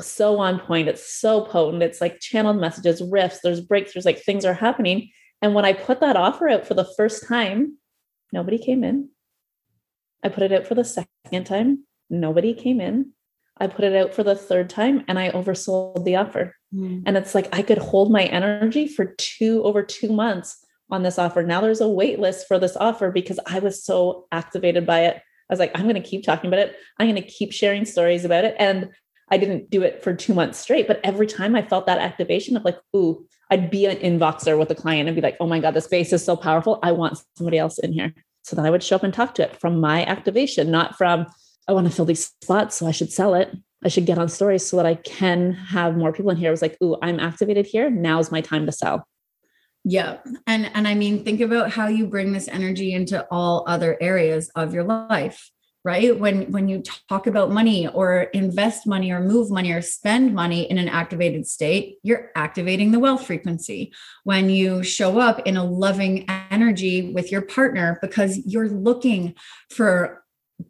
so 0.00 0.38
on 0.38 0.58
point. 0.58 0.88
It's 0.88 1.20
so 1.20 1.42
potent. 1.42 1.82
It's 1.82 2.00
like 2.00 2.18
channeled 2.18 2.56
messages, 2.56 3.02
riffs, 3.02 3.40
there's 3.42 3.60
breakthroughs, 3.60 4.06
like 4.06 4.20
things 4.20 4.46
are 4.46 4.54
happening. 4.54 5.10
And 5.42 5.54
when 5.54 5.66
I 5.66 5.74
put 5.74 6.00
that 6.00 6.16
offer 6.16 6.48
out 6.48 6.66
for 6.66 6.72
the 6.72 6.88
first 6.96 7.28
time, 7.28 7.76
nobody 8.32 8.56
came 8.56 8.82
in. 8.82 9.10
I 10.24 10.30
put 10.30 10.44
it 10.44 10.52
out 10.52 10.66
for 10.66 10.74
the 10.74 10.84
second 10.84 11.44
time, 11.44 11.84
nobody 12.08 12.54
came 12.54 12.80
in. 12.80 13.12
I 13.60 13.66
put 13.66 13.84
it 13.84 13.94
out 13.94 14.14
for 14.14 14.22
the 14.22 14.34
third 14.34 14.70
time 14.70 15.04
and 15.08 15.18
I 15.18 15.30
oversold 15.30 16.04
the 16.04 16.16
offer. 16.16 16.54
Mm. 16.74 17.02
And 17.04 17.16
it's 17.18 17.34
like 17.34 17.48
I 17.52 17.60
could 17.60 17.78
hold 17.78 18.10
my 18.10 18.22
energy 18.24 18.88
for 18.88 19.14
two 19.18 19.62
over 19.64 19.82
two 19.82 20.10
months 20.10 20.64
on 20.90 21.02
this 21.02 21.18
offer. 21.18 21.42
Now 21.42 21.60
there's 21.60 21.80
a 21.80 21.88
wait 21.88 22.18
list 22.18 22.46
for 22.46 22.58
this 22.58 22.76
offer 22.76 23.10
because 23.10 23.38
I 23.46 23.58
was 23.58 23.84
so 23.84 24.26
activated 24.32 24.86
by 24.86 25.00
it. 25.00 25.16
I 25.16 25.52
was 25.52 25.58
like, 25.58 25.72
I'm 25.74 25.84
going 25.84 25.94
to 25.94 26.08
keep 26.08 26.24
talking 26.24 26.48
about 26.48 26.60
it. 26.60 26.76
I'm 26.98 27.08
going 27.08 27.22
to 27.22 27.28
keep 27.28 27.52
sharing 27.52 27.84
stories 27.84 28.24
about 28.24 28.44
it. 28.44 28.54
And 28.58 28.90
I 29.30 29.36
didn't 29.38 29.70
do 29.70 29.82
it 29.82 30.02
for 30.02 30.14
two 30.14 30.34
months 30.34 30.58
straight, 30.58 30.86
but 30.86 31.00
every 31.04 31.26
time 31.26 31.54
I 31.54 31.62
felt 31.62 31.86
that 31.86 31.98
activation 31.98 32.56
of 32.56 32.64
like, 32.64 32.78
ooh, 32.96 33.26
I'd 33.50 33.70
be 33.70 33.86
an 33.86 34.18
Voxer 34.18 34.58
with 34.58 34.70
a 34.70 34.74
client 34.74 35.08
and 35.08 35.16
be 35.16 35.22
like, 35.22 35.36
oh 35.40 35.46
my 35.46 35.60
God, 35.60 35.74
this 35.74 35.84
space 35.84 36.12
is 36.12 36.24
so 36.24 36.36
powerful. 36.36 36.78
I 36.82 36.92
want 36.92 37.22
somebody 37.36 37.58
else 37.58 37.78
in 37.78 37.92
here. 37.92 38.14
So 38.44 38.56
then 38.56 38.64
I 38.64 38.70
would 38.70 38.82
show 38.82 38.96
up 38.96 39.02
and 39.02 39.12
talk 39.12 39.34
to 39.34 39.42
it 39.42 39.60
from 39.60 39.80
my 39.80 40.04
activation, 40.04 40.70
not 40.70 40.96
from, 40.96 41.26
I 41.66 41.72
want 41.72 41.86
to 41.86 41.92
fill 41.92 42.06
these 42.06 42.32
spots, 42.42 42.76
so 42.76 42.86
I 42.86 42.92
should 42.92 43.12
sell 43.12 43.34
it. 43.34 43.54
I 43.84 43.88
should 43.88 44.06
get 44.06 44.18
on 44.18 44.28
stories 44.28 44.66
so 44.66 44.76
that 44.76 44.86
I 44.86 44.94
can 44.96 45.52
have 45.52 45.96
more 45.96 46.12
people 46.12 46.30
in 46.30 46.36
here. 46.36 46.48
I 46.48 46.50
was 46.50 46.62
like, 46.62 46.76
ooh, 46.82 46.96
I'm 47.02 47.20
activated 47.20 47.66
here. 47.66 47.90
Now's 47.90 48.32
my 48.32 48.40
time 48.40 48.66
to 48.66 48.72
sell. 48.72 49.06
Yeah. 49.90 50.18
And 50.46 50.70
and 50.74 50.86
I 50.86 50.94
mean 50.94 51.24
think 51.24 51.40
about 51.40 51.70
how 51.70 51.88
you 51.88 52.06
bring 52.06 52.32
this 52.32 52.46
energy 52.46 52.92
into 52.92 53.26
all 53.30 53.64
other 53.66 53.96
areas 54.02 54.50
of 54.54 54.74
your 54.74 54.84
life, 54.84 55.50
right? 55.82 56.18
When 56.18 56.52
when 56.52 56.68
you 56.68 56.82
talk 57.08 57.26
about 57.26 57.50
money 57.50 57.88
or 57.88 58.24
invest 58.34 58.86
money 58.86 59.10
or 59.10 59.20
move 59.20 59.50
money 59.50 59.72
or 59.72 59.80
spend 59.80 60.34
money 60.34 60.70
in 60.70 60.76
an 60.76 60.90
activated 60.90 61.46
state, 61.46 61.96
you're 62.02 62.30
activating 62.36 62.92
the 62.92 62.98
wealth 62.98 63.26
frequency. 63.26 63.90
When 64.24 64.50
you 64.50 64.82
show 64.82 65.20
up 65.20 65.40
in 65.46 65.56
a 65.56 65.64
loving 65.64 66.26
energy 66.50 67.10
with 67.10 67.32
your 67.32 67.42
partner 67.42 67.98
because 68.02 68.36
you're 68.44 68.68
looking 68.68 69.36
for 69.70 70.22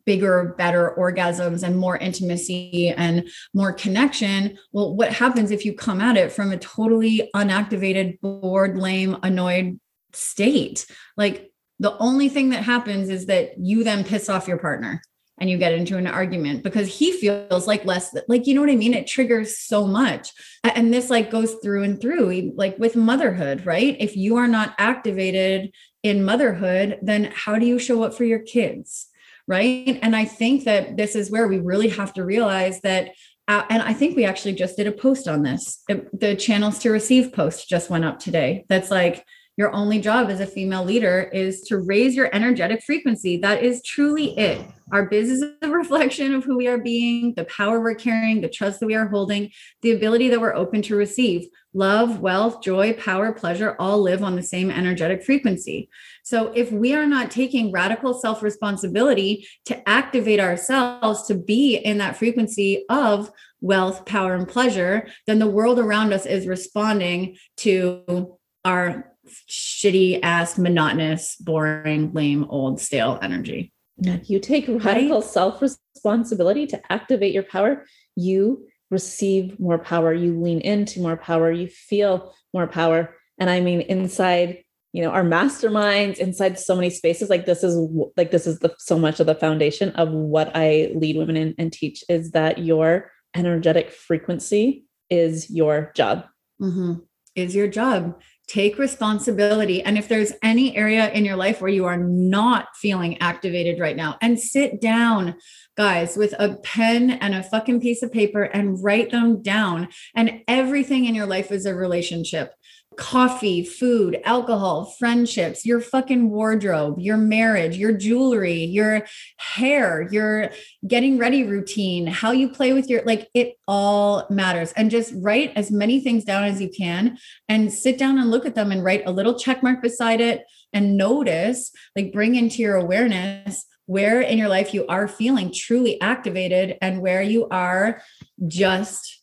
bigger, 0.05 0.55
better 0.59 0.95
orgasms 0.99 1.63
and 1.63 1.79
more 1.79 1.97
intimacy 1.97 2.89
and 2.91 3.29
more 3.55 3.73
connection. 3.73 4.59
Well, 4.73 4.95
what 4.95 5.13
happens 5.13 5.51
if 5.51 5.65
you 5.65 5.75
come 5.75 6.01
at 6.01 6.17
it 6.17 6.33
from 6.33 6.53
a 6.53 6.59
totally 6.59 7.31
unactivated, 7.35 8.21
bored, 8.21 8.77
lame, 8.77 9.17
annoyed 9.23 9.81
state? 10.13 10.87
Like 11.17 11.51
the 11.79 11.97
only 11.99 12.29
thing 12.29 12.51
that 12.51 12.65
happens 12.65 13.09
is 13.09 13.27
that 13.27 13.53
you 13.59 13.85
then 13.85 14.05
piss 14.05 14.29
off 14.29 14.49
your 14.49 14.59
partner 14.59 15.01
and 15.41 15.49
you 15.49 15.57
get 15.57 15.73
into 15.73 15.97
an 15.97 16.07
argument 16.07 16.63
because 16.63 16.89
he 16.89 17.13
feels 17.13 17.67
like 17.67 17.85
less 17.85 18.15
like 18.27 18.47
you 18.47 18.55
know 18.55 18.61
what 18.61 18.71
i 18.71 18.77
mean 18.77 18.95
it 18.95 19.07
triggers 19.07 19.57
so 19.59 19.87
much 19.87 20.33
and 20.65 20.93
this 20.93 21.11
like 21.11 21.31
goes 21.31 21.55
through 21.63 21.85
and 21.85 22.01
through 22.01 22.53
like 22.57 22.77
with 22.79 22.97
motherhood 22.97 23.65
right 23.65 23.97
if 24.01 24.17
you 24.17 24.37
are 24.37 24.49
not 24.49 24.75
activated 24.79 25.73
in 26.03 26.25
motherhood 26.25 26.99
then 27.03 27.31
how 27.33 27.57
do 27.57 27.67
you 27.67 27.79
show 27.79 28.03
up 28.03 28.15
for 28.15 28.25
your 28.25 28.41
kids 28.41 29.09
right 29.49 29.99
and 30.03 30.15
i 30.15 30.25
think 30.25 30.65
that 30.65 30.97
this 30.97 31.17
is 31.17 31.31
where 31.31 31.49
we 31.49 31.59
really 31.59 31.89
have 31.89 32.13
to 32.13 32.25
realize 32.25 32.81
that 32.83 33.11
uh, 33.49 33.65
and 33.71 33.83
I 33.83 33.95
think 33.95 34.15
we 34.15 34.27
actually 34.27 34.53
just 34.53 34.77
did 34.77 34.87
a 34.87 34.93
post 34.93 35.27
on 35.27 35.43
this. 35.43 35.83
the 35.89 36.37
channels 36.37 36.79
to 36.81 36.91
receive 36.91 37.33
post 37.33 37.67
just 37.67 37.89
went 37.89 38.05
up 38.05 38.19
today. 38.19 38.67
That's 38.69 38.91
like 38.91 39.25
your 39.59 39.75
only 39.75 40.01
job 40.01 40.31
as 40.31 40.39
a 40.39 40.47
female 40.47 40.85
leader 40.85 41.29
is 41.33 41.63
to 41.63 41.79
raise 41.79 42.15
your 42.15 42.31
energetic 42.33 42.81
frequency. 42.85 43.39
That 43.39 43.61
is 43.61 43.83
truly 43.83 44.39
it. 44.39 44.65
Our 44.93 45.07
business 45.07 45.43
is 45.43 45.53
a 45.63 45.69
reflection 45.69 46.33
of 46.33 46.45
who 46.45 46.57
we 46.57 46.69
are 46.69 46.79
being, 46.79 47.35
the 47.35 47.45
power 47.45 47.81
we're 47.81 47.97
carrying, 47.97 48.41
the 48.41 48.49
trust 48.49 48.79
that 48.79 48.87
we 48.87 48.95
are 48.95 49.09
holding, 49.09 49.51
the 49.83 49.91
ability 49.91 50.29
that 50.29 50.41
we're 50.41 50.55
open 50.55 50.81
to 50.83 50.95
receive. 50.95 51.49
Love, 51.75 52.21
wealth, 52.21 52.63
joy, 52.63 52.93
power, 52.93 53.33
pleasure 53.33 53.75
all 53.81 54.01
live 54.01 54.23
on 54.23 54.37
the 54.37 54.45
same 54.45 54.71
energetic 54.71 55.25
frequency. 55.25 55.91
So 56.23 56.53
if 56.55 56.71
we 56.71 56.95
are 56.95 57.07
not 57.07 57.33
taking 57.33 57.73
radical 57.73 58.15
self 58.15 58.45
responsibility 58.45 59.45
to 59.65 59.89
activate 59.89 60.39
ourselves 60.39 61.27
to 61.27 61.35
be 61.35 61.77
in 61.77 61.99
that 61.99 62.17
frequency 62.17 62.85
of 62.89 63.33
wealth, 63.61 64.07
power, 64.07 64.37
and 64.37 64.47
pleasure, 64.47 65.09
then 65.27 65.41
the 65.41 65.49
world 65.49 65.81
around 65.81 66.13
us 66.13 66.27
is 66.27 66.47
responding 66.47 67.37
to 67.57 68.39
our 68.65 69.13
shitty 69.49 70.21
ass, 70.23 70.59
monotonous, 70.59 71.37
boring, 71.37 72.13
lame, 72.13 72.47
old, 72.49 72.81
stale 72.81 73.19
energy. 73.23 73.73
If 74.01 74.31
you 74.31 74.39
take 74.39 74.67
radical 74.69 75.21
right? 75.21 75.25
self 75.25 75.61
responsibility 75.61 76.67
to 76.69 76.93
activate 76.93 77.35
your 77.35 77.43
power, 77.43 77.85
you 78.15 78.67
receive 78.91 79.59
more 79.59 79.79
power, 79.79 80.13
you 80.15 80.41
lean 80.41 80.61
into 80.61 81.01
more 81.01 81.17
power, 81.17 81.51
you 81.51 81.69
feel 81.69 82.35
more 82.55 82.67
power. 82.67 83.15
And 83.39 83.51
I 83.51 83.61
mean, 83.61 83.81
inside, 83.83 84.65
you 84.93 85.03
know, 85.03 85.11
our 85.11 85.25
masterminds, 85.25 86.19
inside 86.19 86.59
so 86.59 86.75
many 86.75 86.91
spaces, 86.91 87.29
like 87.29 87.47
this 87.47 87.63
is 87.63 87.77
like 88.17 88.31
this 88.31 88.47
is 88.47 88.61
the 88.61 88.75
so 88.79 88.99
much 88.99 89.21
of 89.21 89.27
the 89.27 89.35
foundation 89.35 89.91
of 89.91 90.11
what 90.11 90.51
I 90.55 90.93
lead 90.95 91.17
women 91.17 91.37
in 91.37 91.55
and 91.59 91.73
teach 91.73 92.05
is 92.09 92.31
that 92.33 92.59
your 92.59 93.11
energetic 93.35 93.91
frequency 93.91 94.85
is 95.11 95.51
your 95.51 95.93
job. 95.95 96.25
Mm-hmm. 96.61 96.95
Is 97.35 97.55
your 97.55 97.69
job 97.69 98.21
take 98.49 98.79
responsibility. 98.79 99.83
And 99.83 99.99
if 99.99 100.09
there's 100.09 100.33
any 100.43 100.75
area 100.77 101.11
in 101.11 101.25
your 101.25 101.37
life 101.37 101.61
where 101.61 101.71
you 101.71 101.85
are 101.85 101.99
not 101.99 102.69
feeling 102.77 103.19
activated 103.19 103.79
right 103.79 103.97
now, 103.97 104.17
and 104.23 104.41
sit 104.41 104.81
down, 104.81 105.37
guys, 105.77 106.17
with 106.17 106.35
a 106.39 106.57
pen 106.57 107.11
and 107.11 107.35
a 107.35 107.43
fucking 107.43 107.81
piece 107.81 108.03
of 108.03 108.11
paper 108.11 108.43
and 108.43 108.83
write 108.83 109.11
them 109.11 109.43
down. 109.43 109.89
And 110.15 110.41
everything 110.49 111.05
in 111.05 111.15
your 111.15 111.27
life 111.27 111.53
is 111.53 111.67
a 111.67 111.75
relationship 111.75 112.53
coffee, 112.99 113.65
food, 113.65 114.21
alcohol, 114.25 114.85
friendships, 114.99 115.65
your 115.65 115.81
fucking 115.81 116.31
wardrobe, 116.31 116.99
your 116.99 117.17
marriage, 117.17 117.77
your 117.77 117.93
jewelry, 117.93 118.65
your 118.65 119.07
hair, 119.37 120.09
your 120.11 120.51
getting 120.87 121.17
ready 121.17 121.45
routine, 121.45 122.09
how 122.09 122.33
you 122.33 122.49
play 122.49 122.73
with 122.73 122.91
your 122.91 123.03
like 123.05 123.29
it 123.35 123.55
all 123.69 124.27
matters. 124.29 124.73
And 124.73 124.91
just 124.91 125.15
write 125.17 125.53
as 125.55 125.71
many 125.71 126.01
things 126.01 126.25
down 126.25 126.43
as 126.45 126.61
you 126.61 126.69
can 126.69 127.19
and 127.49 127.73
sit 127.73 127.99
down 127.99 128.19
and 128.19 128.31
look 128.31 128.45
at 128.45 128.57
them 128.57 128.73
and 128.73 128.85
write 128.85 129.05
a 129.07 129.13
little 129.13 129.39
check 129.39 129.63
mark 129.63 129.81
beside 129.81 130.21
it 130.21 130.45
and 130.73 130.97
notice, 130.97 131.71
like 131.95 132.13
bring 132.13 132.35
into 132.35 132.63
your 132.63 132.75
awareness 132.75 133.65
where 133.87 134.21
in 134.21 134.37
your 134.37 134.49
life 134.49 134.75
you 134.75 134.87
are 134.89 135.09
feeling 135.09 135.51
truly 135.55 135.99
activated 136.01 136.77
and 136.83 137.01
where 137.01 137.23
you 137.23 137.49
are 137.49 138.03
just 138.47 139.23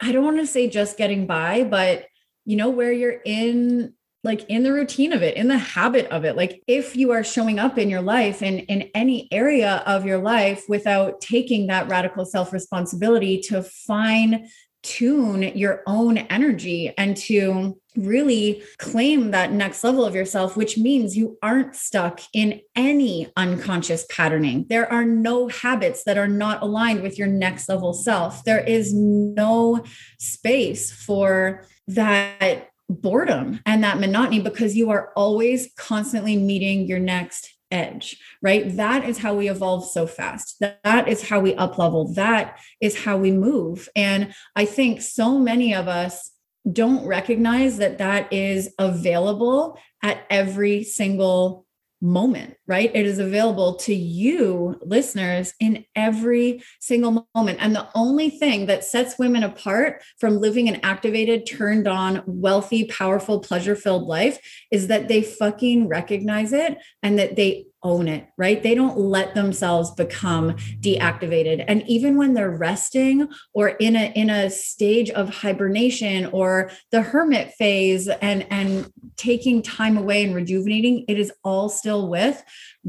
I 0.00 0.12
don't 0.12 0.24
want 0.24 0.40
to 0.40 0.46
say 0.46 0.68
just 0.68 0.98
getting 0.98 1.26
by, 1.26 1.64
but 1.64 2.04
you 2.46 2.56
know, 2.56 2.70
where 2.70 2.92
you're 2.92 3.20
in 3.24 3.92
like 4.26 4.44
in 4.48 4.64
the 4.64 4.72
routine 4.72 5.12
of 5.12 5.22
it, 5.22 5.36
in 5.36 5.46
the 5.46 5.56
habit 5.56 6.06
of 6.10 6.24
it. 6.24 6.36
Like 6.36 6.62
if 6.66 6.96
you 6.96 7.12
are 7.12 7.22
showing 7.22 7.60
up 7.60 7.78
in 7.78 7.88
your 7.88 8.02
life 8.02 8.42
and 8.42 8.58
in 8.60 8.90
any 8.92 9.28
area 9.30 9.84
of 9.86 10.04
your 10.04 10.18
life 10.18 10.64
without 10.68 11.20
taking 11.20 11.68
that 11.68 11.88
radical 11.88 12.24
self 12.24 12.52
responsibility 12.52 13.40
to 13.42 13.62
fine 13.62 14.48
tune 14.86 15.42
your 15.42 15.82
own 15.86 16.16
energy 16.18 16.92
and 16.96 17.16
to 17.16 17.78
really 17.96 18.62
claim 18.78 19.32
that 19.32 19.52
next 19.52 19.82
level 19.82 20.04
of 20.04 20.14
yourself, 20.14 20.56
which 20.56 20.78
means 20.78 21.16
you 21.16 21.38
aren't 21.42 21.74
stuck 21.74 22.20
in 22.32 22.60
any 22.76 23.32
unconscious 23.36 24.06
patterning. 24.10 24.66
There 24.68 24.90
are 24.92 25.04
no 25.04 25.48
habits 25.48 26.04
that 26.04 26.18
are 26.18 26.28
not 26.28 26.62
aligned 26.62 27.02
with 27.02 27.18
your 27.18 27.28
next 27.28 27.68
level 27.68 27.92
self. 27.92 28.44
There 28.44 28.62
is 28.62 28.94
no 28.94 29.82
space 30.18 30.92
for 30.92 31.66
that 31.88 32.68
boredom 32.88 33.60
and 33.66 33.82
that 33.82 33.98
monotony 33.98 34.40
because 34.40 34.76
you 34.76 34.90
are 34.90 35.12
always 35.16 35.68
constantly 35.76 36.36
meeting 36.36 36.86
your 36.86 37.00
next 37.00 37.55
edge 37.70 38.16
right? 38.42 38.76
That 38.76 39.08
is 39.08 39.18
how 39.18 39.34
we 39.34 39.48
evolve 39.48 39.88
so 39.88 40.06
fast. 40.06 40.60
That 40.60 41.08
is 41.08 41.28
how 41.28 41.40
we 41.40 41.54
up 41.54 41.78
level. 41.78 42.12
That 42.14 42.58
is 42.80 43.04
how 43.04 43.16
we 43.16 43.32
move. 43.32 43.88
And 43.96 44.34
i 44.54 44.64
think 44.64 45.02
so 45.02 45.38
many 45.38 45.74
of 45.74 45.88
us 45.88 46.30
don't 46.70 47.06
recognize 47.06 47.78
that 47.78 47.98
that 47.98 48.32
is 48.32 48.74
available 48.78 49.78
at 50.02 50.24
every 50.30 50.82
single 50.82 51.65
moment, 52.00 52.54
right? 52.66 52.90
It 52.94 53.06
is 53.06 53.18
available 53.18 53.76
to 53.76 53.94
you, 53.94 54.78
listeners, 54.82 55.54
in 55.60 55.84
every 55.94 56.62
single 56.80 57.26
moment. 57.34 57.58
And 57.60 57.74
the 57.74 57.88
only 57.94 58.30
thing 58.30 58.66
that 58.66 58.84
sets 58.84 59.18
women 59.18 59.42
apart 59.42 60.02
from 60.18 60.38
living 60.38 60.68
an 60.68 60.80
activated, 60.82 61.46
turned 61.46 61.88
on, 61.88 62.22
wealthy, 62.26 62.84
powerful, 62.84 63.40
pleasure 63.40 63.76
filled 63.76 64.06
life 64.06 64.38
is 64.70 64.88
that 64.88 65.08
they 65.08 65.22
fucking 65.22 65.88
recognize 65.88 66.52
it 66.52 66.78
and 67.02 67.18
that 67.18 67.36
they 67.36 67.66
own 67.86 68.08
it, 68.08 68.26
right? 68.36 68.62
They 68.62 68.74
don't 68.74 68.98
let 68.98 69.34
themselves 69.34 69.92
become 69.92 70.56
deactivated. 70.80 71.64
And 71.68 71.86
even 71.88 72.16
when 72.16 72.34
they're 72.34 72.50
resting 72.50 73.28
or 73.54 73.68
in 73.68 73.94
a 73.94 74.12
in 74.14 74.28
a 74.28 74.50
stage 74.50 75.08
of 75.10 75.30
hibernation 75.30 76.26
or 76.26 76.70
the 76.90 77.02
hermit 77.02 77.52
phase 77.52 78.08
and 78.08 78.46
and 78.50 78.92
taking 79.16 79.62
time 79.62 79.96
away 79.96 80.24
and 80.24 80.34
rejuvenating, 80.34 81.04
it 81.06 81.18
is 81.18 81.32
all 81.44 81.68
still 81.68 82.08
with 82.08 82.42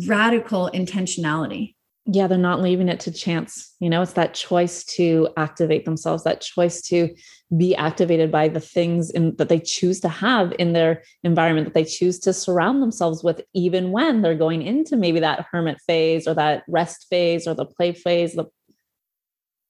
radical 0.07 0.69
intentionality 0.73 1.76
yeah 2.07 2.27
they're 2.27 2.37
not 2.37 2.61
leaving 2.61 2.89
it 2.89 2.99
to 3.01 3.11
chance. 3.11 3.75
You 3.79 3.89
know 3.89 4.01
it's 4.01 4.13
that 4.13 4.33
choice 4.33 4.83
to 4.95 5.29
activate 5.37 5.85
themselves 5.85 6.23
that 6.23 6.41
choice 6.41 6.81
to 6.83 7.13
be 7.55 7.75
activated 7.75 8.31
by 8.31 8.49
the 8.49 8.59
things 8.59 9.09
in, 9.09 9.35
that 9.37 9.47
they 9.47 9.59
choose 9.59 9.99
to 10.01 10.09
have 10.09 10.53
in 10.59 10.73
their 10.73 11.03
environment 11.23 11.65
that 11.67 11.73
they 11.73 11.85
choose 11.85 12.19
to 12.19 12.33
surround 12.33 12.81
themselves 12.81 13.23
with 13.23 13.41
even 13.53 13.91
when 13.91 14.21
they're 14.21 14.35
going 14.35 14.61
into 14.61 14.97
maybe 14.97 15.19
that 15.19 15.45
hermit 15.51 15.77
phase 15.85 16.27
or 16.27 16.33
that 16.33 16.63
rest 16.67 17.07
phase 17.09 17.47
or 17.47 17.53
the 17.53 17.65
play 17.65 17.93
phase 17.93 18.33
the 18.33 18.45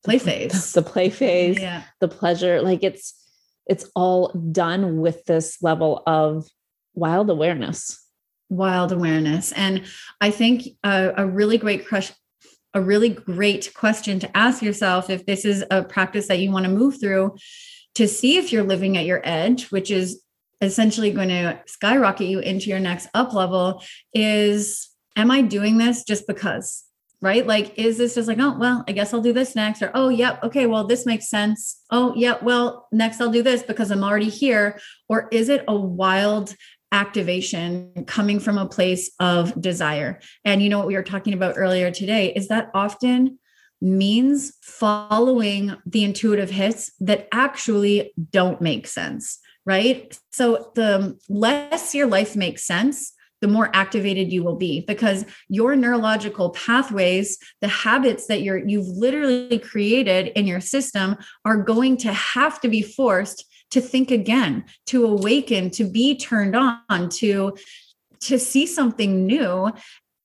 play 0.04 0.20
phase. 0.20 0.74
the, 0.74 0.82
the 0.82 0.90
play 0.90 1.10
phase 1.10 1.60
yeah. 1.60 1.84
the 2.00 2.08
pleasure. 2.08 2.62
Like 2.62 2.84
it's 2.84 3.14
it's 3.66 3.90
all 3.96 4.30
done 4.30 5.02
with 5.02 5.26
this 5.26 5.62
level 5.62 6.02
of 6.08 6.48
wild 6.94 7.30
awareness. 7.30 8.04
Wild 8.50 8.92
awareness. 8.92 9.52
And 9.52 9.84
i 10.22 10.32
think 10.32 10.64
a, 10.84 11.14
a 11.18 11.26
really 11.26 11.58
great 11.58 11.86
crush 11.86 12.12
a 12.78 12.82
really 12.82 13.10
great 13.10 13.74
question 13.74 14.20
to 14.20 14.38
ask 14.38 14.62
yourself 14.62 15.10
if 15.10 15.26
this 15.26 15.44
is 15.44 15.66
a 15.72 15.84
practice 15.84 16.28
that 16.28 16.38
you 16.38 16.52
want 16.52 16.66
to 16.66 16.72
move 16.72 17.00
through 17.00 17.36
to 17.96 18.08
see 18.08 18.38
if 18.38 18.52
you're 18.52 18.64
living 18.64 18.96
at 18.98 19.06
your 19.06 19.20
edge, 19.24 19.72
which 19.72 19.90
is 19.90 20.22
essentially 20.62 21.12
going 21.12 21.30
to 21.30 21.60
skyrocket 21.66 22.28
you 22.28 22.40
into 22.40 22.70
your 22.70 22.80
next 22.80 23.10
up 23.16 23.34
level 23.34 23.82
is 24.14 24.90
am 25.16 25.32
I 25.32 25.42
doing 25.42 25.80
this 25.80 26.04
just 26.04 26.28
because? 26.28 26.84
Right? 27.20 27.48
Like, 27.48 27.80
is 27.80 27.98
this 27.98 28.14
just 28.14 28.28
like, 28.28 28.38
oh, 28.40 28.56
well, 28.60 28.84
I 28.88 28.92
guess 28.92 29.12
I'll 29.12 29.22
do 29.22 29.34
this 29.34 29.56
next? 29.56 29.82
Or, 29.82 29.90
oh, 29.96 30.10
yep, 30.10 30.44
okay, 30.44 30.68
well, 30.68 30.86
this 30.86 31.08
makes 31.08 31.28
sense. 31.28 31.82
Oh, 31.90 32.14
yeah, 32.16 32.38
well, 32.44 32.88
next 32.92 33.20
I'll 33.20 33.32
do 33.32 33.42
this 33.42 33.64
because 33.64 33.90
I'm 33.90 34.04
already 34.04 34.30
here. 34.30 34.80
Or 35.10 35.28
is 35.32 35.50
it 35.50 35.66
a 35.68 35.76
wild 35.76 36.56
activation 36.92 38.06
coming 38.08 38.40
from 38.40 38.58
a 38.58 38.68
place 38.68 39.12
of 39.20 39.60
desire. 39.60 40.20
And 40.46 40.62
you 40.62 40.70
know 40.70 40.78
what 40.78 40.88
we 40.88 40.96
were 40.96 41.04
talking 41.04 41.34
about 41.34 41.56
earlier 41.58 41.92
today 41.92 42.34
is 42.34 42.48
that 42.48 42.70
often 42.74 43.40
means 43.82 44.54
following 44.62 45.76
the 45.86 46.04
intuitive 46.04 46.50
hits 46.50 46.92
that 47.00 47.28
actually 47.32 48.14
don't 48.32 48.62
make 48.62 48.88
sense, 48.88 49.40
right? 49.66 50.18
So 50.32 50.72
the 50.76 51.18
less 51.30 51.94
your 51.94 52.08
life 52.08 52.36
makes 52.36 52.64
sense, 52.66 53.14
the 53.42 53.48
more 53.48 53.70
activated 53.74 54.32
you 54.32 54.44
will 54.44 54.56
be 54.56 54.82
because 54.88 55.26
your 55.48 55.76
neurological 55.76 56.50
pathways 56.52 57.38
the 57.62 57.68
habits 57.68 58.26
that 58.28 58.42
you're 58.42 58.68
you've 58.68 58.88
literally 58.88 59.60
created 59.60 60.28
in 60.36 60.48
your 60.48 60.60
system 60.60 61.16
are 61.46 61.58
going 61.58 61.98
to 61.98 62.12
have 62.12 62.60
to 62.62 62.68
be 62.68 62.82
forced 62.82 63.46
to 63.72 63.82
think 63.82 64.12
again, 64.12 64.66
to 64.88 65.06
awaken, 65.06 65.70
to 65.72 65.84
be 65.84 66.16
turned 66.16 66.56
on, 66.56 67.10
to 67.10 67.56
to 68.20 68.40
see 68.40 68.66
something 68.66 69.26
new 69.28 69.72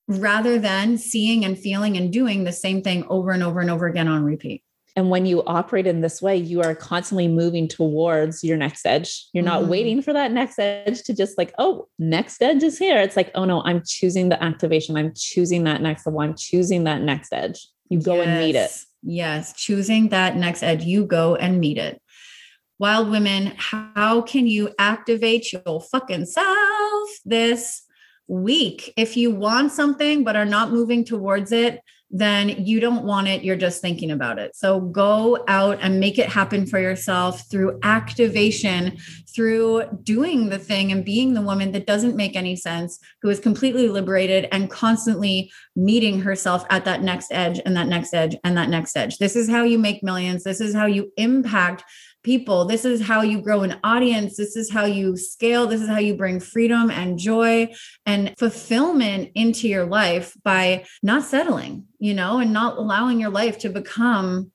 rather 0.08 0.58
than 0.58 0.96
seeing 0.96 1.44
and 1.44 1.58
feeling 1.58 1.96
and 1.96 2.12
doing 2.12 2.44
the 2.44 2.52
same 2.52 2.82
thing 2.82 3.04
over 3.08 3.30
and 3.30 3.42
over 3.42 3.60
and 3.60 3.70
over 3.70 3.86
again 3.86 4.08
on 4.08 4.24
repeat. 4.24 4.62
And 4.94 5.08
when 5.08 5.24
you 5.24 5.42
operate 5.44 5.86
in 5.86 6.02
this 6.02 6.20
way, 6.20 6.36
you 6.36 6.60
are 6.60 6.74
constantly 6.74 7.26
moving 7.26 7.66
towards 7.66 8.44
your 8.44 8.58
next 8.58 8.84
edge. 8.84 9.26
You're 9.32 9.44
not 9.44 9.62
mm-hmm. 9.62 9.70
waiting 9.70 10.02
for 10.02 10.12
that 10.12 10.32
next 10.32 10.58
edge 10.58 11.02
to 11.04 11.14
just 11.14 11.38
like, 11.38 11.54
oh, 11.58 11.88
next 11.98 12.42
edge 12.42 12.62
is 12.62 12.78
here. 12.78 13.00
It's 13.00 13.16
like, 13.16 13.30
oh 13.34 13.46
no, 13.46 13.62
I'm 13.62 13.82
choosing 13.86 14.28
the 14.28 14.42
activation. 14.42 14.96
I'm 14.96 15.12
choosing 15.14 15.64
that 15.64 15.80
next 15.80 16.04
level. 16.04 16.20
I'm 16.20 16.36
choosing 16.36 16.84
that 16.84 17.00
next 17.00 17.32
edge. 17.32 17.66
You 17.88 18.02
go 18.02 18.16
yes. 18.16 18.26
and 18.26 18.38
meet 18.38 18.54
it. 18.54 18.70
Yes. 19.02 19.54
Choosing 19.54 20.10
that 20.10 20.36
next 20.36 20.62
edge. 20.62 20.84
You 20.84 21.06
go 21.06 21.36
and 21.36 21.58
meet 21.58 21.78
it. 21.78 22.01
Wild 22.82 23.10
women, 23.10 23.52
how 23.58 24.22
can 24.22 24.48
you 24.48 24.74
activate 24.76 25.52
your 25.52 25.80
fucking 25.80 26.26
self 26.26 27.10
this 27.24 27.82
week? 28.26 28.92
If 28.96 29.16
you 29.16 29.30
want 29.30 29.70
something 29.70 30.24
but 30.24 30.34
are 30.34 30.44
not 30.44 30.72
moving 30.72 31.04
towards 31.04 31.52
it, 31.52 31.80
then 32.10 32.48
you 32.48 32.80
don't 32.80 33.04
want 33.04 33.28
it. 33.28 33.44
You're 33.44 33.54
just 33.54 33.80
thinking 33.80 34.10
about 34.10 34.40
it. 34.40 34.56
So 34.56 34.80
go 34.80 35.44
out 35.46 35.78
and 35.80 36.00
make 36.00 36.18
it 36.18 36.28
happen 36.28 36.66
for 36.66 36.80
yourself 36.80 37.48
through 37.48 37.78
activation, 37.84 38.98
through 39.32 39.84
doing 40.02 40.48
the 40.48 40.58
thing 40.58 40.90
and 40.90 41.04
being 41.04 41.34
the 41.34 41.40
woman 41.40 41.70
that 41.72 41.86
doesn't 41.86 42.16
make 42.16 42.34
any 42.34 42.56
sense, 42.56 42.98
who 43.22 43.30
is 43.30 43.38
completely 43.38 43.88
liberated 43.88 44.48
and 44.50 44.68
constantly 44.68 45.52
meeting 45.76 46.20
herself 46.20 46.66
at 46.68 46.84
that 46.84 47.02
next 47.02 47.32
edge 47.32 47.60
and 47.64 47.76
that 47.76 47.86
next 47.86 48.12
edge 48.12 48.36
and 48.42 48.56
that 48.58 48.68
next 48.68 48.96
edge. 48.96 49.18
This 49.18 49.36
is 49.36 49.48
how 49.48 49.62
you 49.62 49.78
make 49.78 50.02
millions. 50.02 50.42
This 50.42 50.60
is 50.60 50.74
how 50.74 50.86
you 50.86 51.12
impact 51.16 51.84
people. 52.22 52.64
This 52.64 52.84
is 52.84 53.02
how 53.02 53.22
you 53.22 53.40
grow 53.40 53.62
an 53.62 53.78
audience. 53.82 54.36
This 54.36 54.56
is 54.56 54.70
how 54.70 54.84
you 54.84 55.16
scale. 55.16 55.66
This 55.66 55.80
is 55.80 55.88
how 55.88 55.98
you 55.98 56.14
bring 56.14 56.40
freedom 56.40 56.90
and 56.90 57.18
joy 57.18 57.72
and 58.06 58.34
fulfillment 58.38 59.30
into 59.34 59.68
your 59.68 59.86
life 59.86 60.36
by 60.44 60.84
not 61.02 61.24
settling, 61.24 61.86
you 61.98 62.14
know, 62.14 62.38
and 62.38 62.52
not 62.52 62.78
allowing 62.78 63.20
your 63.20 63.30
life 63.30 63.58
to 63.58 63.68
become, 63.68 64.52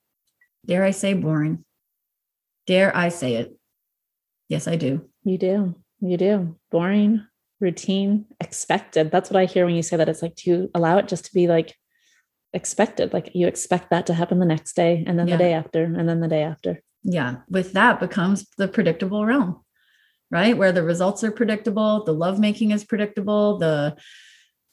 dare 0.65 0.83
I 0.83 0.91
say, 0.91 1.13
boring. 1.13 1.63
Dare 2.65 2.95
I 2.95 3.09
say 3.09 3.35
it? 3.35 3.57
Yes, 4.49 4.67
I 4.67 4.75
do. 4.75 5.07
You 5.23 5.37
do. 5.37 5.75
You 5.99 6.17
do. 6.17 6.55
Boring, 6.71 7.25
routine, 7.59 8.25
expected. 8.39 9.11
That's 9.11 9.29
what 9.29 9.39
I 9.39 9.45
hear 9.45 9.65
when 9.65 9.75
you 9.75 9.83
say 9.83 9.97
that. 9.97 10.09
It's 10.09 10.21
like 10.21 10.35
to 10.37 10.69
allow 10.73 10.97
it 10.97 11.07
just 11.07 11.25
to 11.25 11.33
be 11.33 11.47
like 11.47 11.75
expected. 12.53 13.13
Like 13.13 13.31
you 13.33 13.47
expect 13.47 13.89
that 13.89 14.05
to 14.07 14.13
happen 14.13 14.39
the 14.39 14.45
next 14.45 14.75
day 14.75 15.03
and 15.05 15.17
then 15.17 15.27
yeah. 15.27 15.37
the 15.37 15.43
day 15.43 15.53
after 15.53 15.83
and 15.83 16.07
then 16.07 16.19
the 16.19 16.27
day 16.27 16.43
after 16.43 16.81
yeah 17.07 17.37
with 17.49 17.73
that 17.73 17.99
becomes 17.99 18.45
the 18.57 18.67
predictable 18.67 19.25
realm 19.25 19.63
right? 20.29 20.57
Where 20.57 20.71
the 20.71 20.83
results 20.83 21.23
are 21.23 21.31
predictable 21.31 22.03
the 22.03 22.13
lovemaking 22.13 22.71
is 22.71 22.83
predictable 22.83 23.57
the 23.57 23.97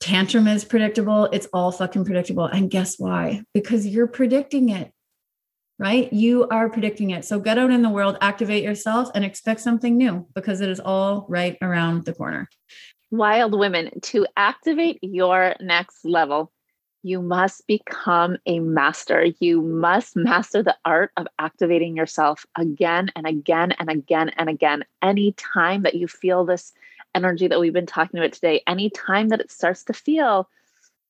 tantrum 0.00 0.48
is 0.48 0.64
predictable 0.64 1.26
it's 1.26 1.48
all 1.52 1.72
fucking 1.72 2.04
predictable. 2.04 2.46
And 2.46 2.70
guess 2.70 2.98
why? 2.98 3.42
Because 3.54 3.86
you're 3.86 4.08
predicting 4.08 4.68
it 4.70 4.90
right? 5.76 6.12
You 6.12 6.46
are 6.50 6.70
predicting 6.70 7.10
it. 7.10 7.24
So 7.24 7.40
get 7.40 7.58
out 7.58 7.72
in 7.72 7.82
the 7.82 7.90
world 7.90 8.16
activate 8.20 8.62
yourself 8.62 9.10
and 9.12 9.24
expect 9.24 9.60
something 9.60 9.96
new 9.96 10.24
because 10.32 10.60
it 10.60 10.68
is 10.68 10.78
all 10.78 11.26
right 11.28 11.58
around 11.62 12.04
the 12.04 12.12
corner. 12.12 12.48
Wild 13.10 13.58
women 13.58 13.90
to 14.02 14.24
activate 14.36 15.00
your 15.02 15.56
next 15.60 16.04
level 16.04 16.52
you 17.04 17.20
must 17.20 17.66
become 17.66 18.38
a 18.46 18.58
master. 18.61 19.26
You 19.38 19.61
must 19.61 20.16
master 20.16 20.62
the 20.62 20.76
art 20.87 21.12
of 21.18 21.28
activating 21.38 21.94
yourself 21.94 22.46
again 22.56 23.11
and 23.14 23.26
again 23.26 23.73
and 23.73 23.90
again 23.90 24.30
and 24.38 24.49
again. 24.49 24.84
Anytime 25.02 25.82
that 25.82 25.94
you 25.94 26.08
feel 26.08 26.46
this 26.46 26.73
energy 27.14 27.46
that 27.46 27.61
we've 27.61 27.75
been 27.75 27.84
talking 27.84 28.18
about 28.18 28.32
today, 28.32 28.62
anytime 28.66 29.28
that 29.28 29.40
it 29.40 29.52
starts 29.52 29.84
to 29.84 29.92
feel 29.92 30.49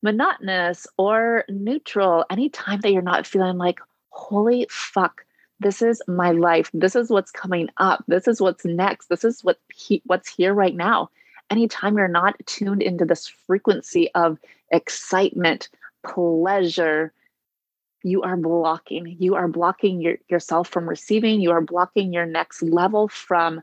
monotonous 0.03 0.89
or 0.99 1.45
neutral, 1.49 2.25
anytime 2.29 2.81
that 2.81 2.93
you're 2.93 3.01
not 3.01 3.25
feeling 3.25 3.57
like, 3.57 3.79
holy 4.11 4.67
fuck, 4.71 5.25
this 5.61 5.81
is 5.81 6.03
my 6.09 6.33
life. 6.33 6.71
This 6.75 6.97
is 6.97 7.09
what's 7.09 7.31
coming 7.31 7.69
up. 7.77 8.03
This 8.09 8.27
is 8.27 8.41
what's 8.41 8.65
next. 8.65 9.09
This 9.11 9.23
is 9.23 9.45
what 9.45 9.61
he, 9.73 10.03
what's 10.07 10.29
here 10.29 10.55
right 10.55 10.75
now. 10.75 11.09
Anytime 11.51 11.97
you're 11.97 12.09
not 12.09 12.35
tuned 12.47 12.83
into 12.83 13.05
this 13.05 13.29
frequency 13.29 14.13
of 14.17 14.41
excitement, 14.73 15.69
pleasure, 16.05 17.13
you 18.03 18.23
are 18.23 18.37
blocking. 18.37 19.17
You 19.19 19.35
are 19.35 19.49
blocking 19.49 20.01
your, 20.01 20.17
yourself 20.29 20.69
from 20.69 20.89
receiving. 20.89 21.41
You 21.41 21.51
are 21.53 21.61
blocking 21.61 22.13
your 22.13 22.27
next 22.27 22.63
level 22.63 23.09
from 23.09 23.63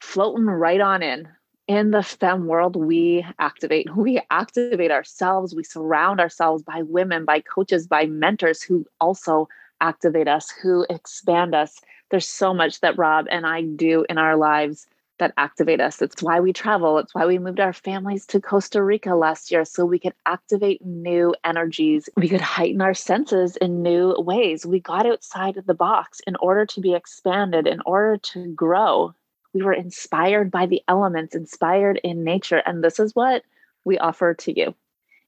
floating 0.00 0.46
right 0.46 0.80
on 0.80 1.02
in. 1.02 1.28
In 1.68 1.92
the 1.92 2.02
femme 2.02 2.46
world, 2.46 2.74
we 2.74 3.24
activate. 3.38 3.94
We 3.94 4.20
activate 4.30 4.90
ourselves. 4.90 5.54
We 5.54 5.62
surround 5.62 6.18
ourselves 6.18 6.62
by 6.62 6.82
women, 6.82 7.24
by 7.24 7.40
coaches, 7.40 7.86
by 7.86 8.06
mentors 8.06 8.62
who 8.62 8.86
also 9.00 9.48
activate 9.80 10.26
us, 10.26 10.50
who 10.50 10.84
expand 10.90 11.54
us. 11.54 11.80
There's 12.10 12.28
so 12.28 12.52
much 12.52 12.80
that 12.80 12.98
Rob 12.98 13.26
and 13.30 13.46
I 13.46 13.62
do 13.62 14.04
in 14.08 14.18
our 14.18 14.36
lives 14.36 14.88
that 15.20 15.32
activate 15.36 15.80
us. 15.80 16.02
It's 16.02 16.22
why 16.22 16.40
we 16.40 16.52
travel. 16.52 16.98
It's 16.98 17.14
why 17.14 17.24
we 17.24 17.38
moved 17.38 17.60
our 17.60 17.72
families 17.72 18.26
to 18.26 18.40
Costa 18.40 18.82
Rica 18.82 19.14
last 19.14 19.50
year 19.50 19.64
so 19.64 19.84
we 19.86 20.00
could 20.00 20.14
activate 20.26 20.84
new 20.84 21.34
energies. 21.44 22.08
We 22.16 22.28
could 22.28 22.40
heighten 22.40 22.82
our 22.82 22.94
senses 22.94 23.56
in 23.56 23.82
new 23.82 24.14
ways. 24.18 24.66
We 24.66 24.80
got 24.80 25.06
outside 25.06 25.56
of 25.56 25.66
the 25.66 25.74
box 25.74 26.20
in 26.26 26.34
order 26.36 26.66
to 26.66 26.80
be 26.80 26.94
expanded, 26.94 27.66
in 27.68 27.80
order 27.86 28.16
to 28.18 28.48
grow. 28.48 29.14
We 29.54 29.62
were 29.62 29.72
inspired 29.72 30.50
by 30.50 30.66
the 30.66 30.82
elements, 30.88 31.34
inspired 31.34 32.00
in 32.02 32.24
nature. 32.24 32.62
And 32.66 32.82
this 32.82 32.98
is 32.98 33.14
what 33.14 33.44
we 33.84 33.98
offer 33.98 34.34
to 34.34 34.58
you 34.58 34.74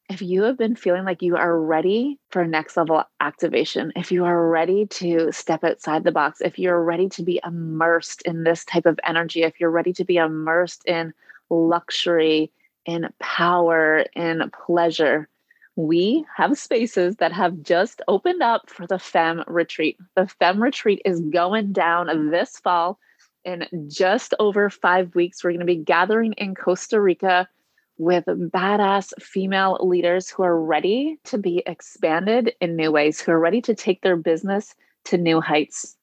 if 0.09 0.21
you 0.21 0.43
have 0.43 0.59
been 0.59 0.77
feeling 0.77 1.05
like 1.05 1.23
you 1.23 1.37
are 1.37 1.59
ready 1.59 2.19
for 2.31 2.47
next 2.47 2.77
level 2.77 3.03
activation, 3.21 3.93
if 3.97 4.13
you 4.13 4.25
are 4.25 4.49
ready 4.49 4.87
to 4.87 5.33
step 5.33 5.65
outside 5.65 6.05
the 6.05 6.13
box, 6.13 6.41
if 6.41 6.59
you're 6.59 6.83
ready 6.83 7.09
to 7.11 7.23
be 7.23 7.41
immersed 7.45 8.23
in 8.23 8.45
this 8.45 8.65
type 8.65 8.87
of 8.87 9.01
energy, 9.07 9.43
if 9.43 9.59
you're 9.59 9.71
ready 9.71 9.93
to 9.95 10.05
be 10.05 10.17
immersed 10.17 10.85
in 10.87 11.15
luxury, 11.51 12.51
in 12.85 13.09
power, 13.21 14.05
in 14.15 14.51
pleasure, 14.67 15.29
we 15.77 16.25
have 16.37 16.59
spaces 16.59 17.17
that 17.17 17.33
have 17.33 17.63
just 17.63 18.03
opened 18.09 18.43
up 18.43 18.69
for 18.69 18.87
the 18.87 18.99
Femme 18.99 19.43
retreat. 19.47 19.97
The 20.17 20.27
Femme 20.27 20.63
retreat 20.63 21.01
is 21.05 21.21
going 21.21 21.73
down 21.73 22.31
this 22.31 22.59
fall 22.59 22.99
in 23.45 23.67
just 23.89 24.35
over 24.39 24.69
five 24.69 25.15
weeks. 25.15 25.43
We're 25.43 25.51
going 25.51 25.61
to 25.61 25.67
be 25.67 25.77
gathering 25.77 26.35
in 26.35 26.55
Costa 26.55 27.01
Rica 27.01 27.49
with 28.03 28.25
badass 28.27 29.13
female 29.23 29.79
leaders 29.81 30.29
who 30.29 30.43
are 30.43 30.61
ready 30.61 31.19
to 31.23 31.39
be 31.39 31.63
expanded 31.67 32.53
in 32.61 32.75
new 32.75 32.91
ways, 32.91 33.21
who 33.21 33.31
are 33.31 33.39
ready 33.39 33.63
to 33.63 33.75
take 33.77 34.03
their 34.03 34.17
business 34.17 34.75
to 35.05 35.17
new 35.17 35.41
heights. 35.41 35.97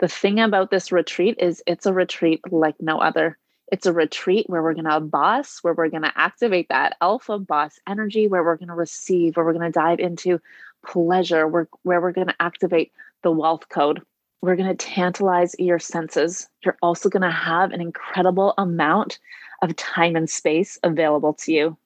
The 0.00 0.08
thing 0.08 0.40
about 0.40 0.70
this 0.70 0.90
retreat 0.90 1.36
is 1.38 1.62
it's 1.66 1.84
a 1.84 1.92
retreat 1.92 2.40
like 2.50 2.76
no 2.80 2.98
other. 2.98 3.36
It's 3.70 3.84
a 3.84 3.92
retreat 3.92 4.48
where 4.48 4.62
we're 4.62 4.74
going 4.74 4.86
to 4.86 5.00
boss, 5.00 5.58
where 5.60 5.74
we're 5.74 5.90
going 5.90 6.04
to 6.04 6.12
activate 6.18 6.70
that 6.70 6.96
alpha 7.02 7.38
boss 7.38 7.78
energy, 7.86 8.28
where 8.28 8.42
we're 8.42 8.56
going 8.56 8.68
to 8.68 8.74
receive, 8.74 9.36
where 9.36 9.44
we're 9.44 9.52
going 9.52 9.70
to 9.70 9.78
dive 9.78 10.00
into 10.00 10.40
pleasure, 10.86 11.46
where, 11.46 11.68
where 11.82 12.00
we're 12.00 12.12
going 12.12 12.28
to 12.28 12.36
activate 12.40 12.92
the 13.22 13.30
wealth 13.30 13.68
code. 13.68 14.00
We're 14.40 14.56
going 14.56 14.74
to 14.74 14.86
tantalize 14.86 15.54
your 15.58 15.80
senses. 15.80 16.48
You're 16.64 16.78
also 16.80 17.10
going 17.10 17.22
to 17.22 17.30
have 17.30 17.72
an 17.72 17.82
incredible 17.82 18.54
amount 18.56 19.18
of 19.62 19.76
time 19.76 20.16
and 20.16 20.28
space 20.28 20.78
available 20.82 21.34
to 21.34 21.52
you. 21.52 21.76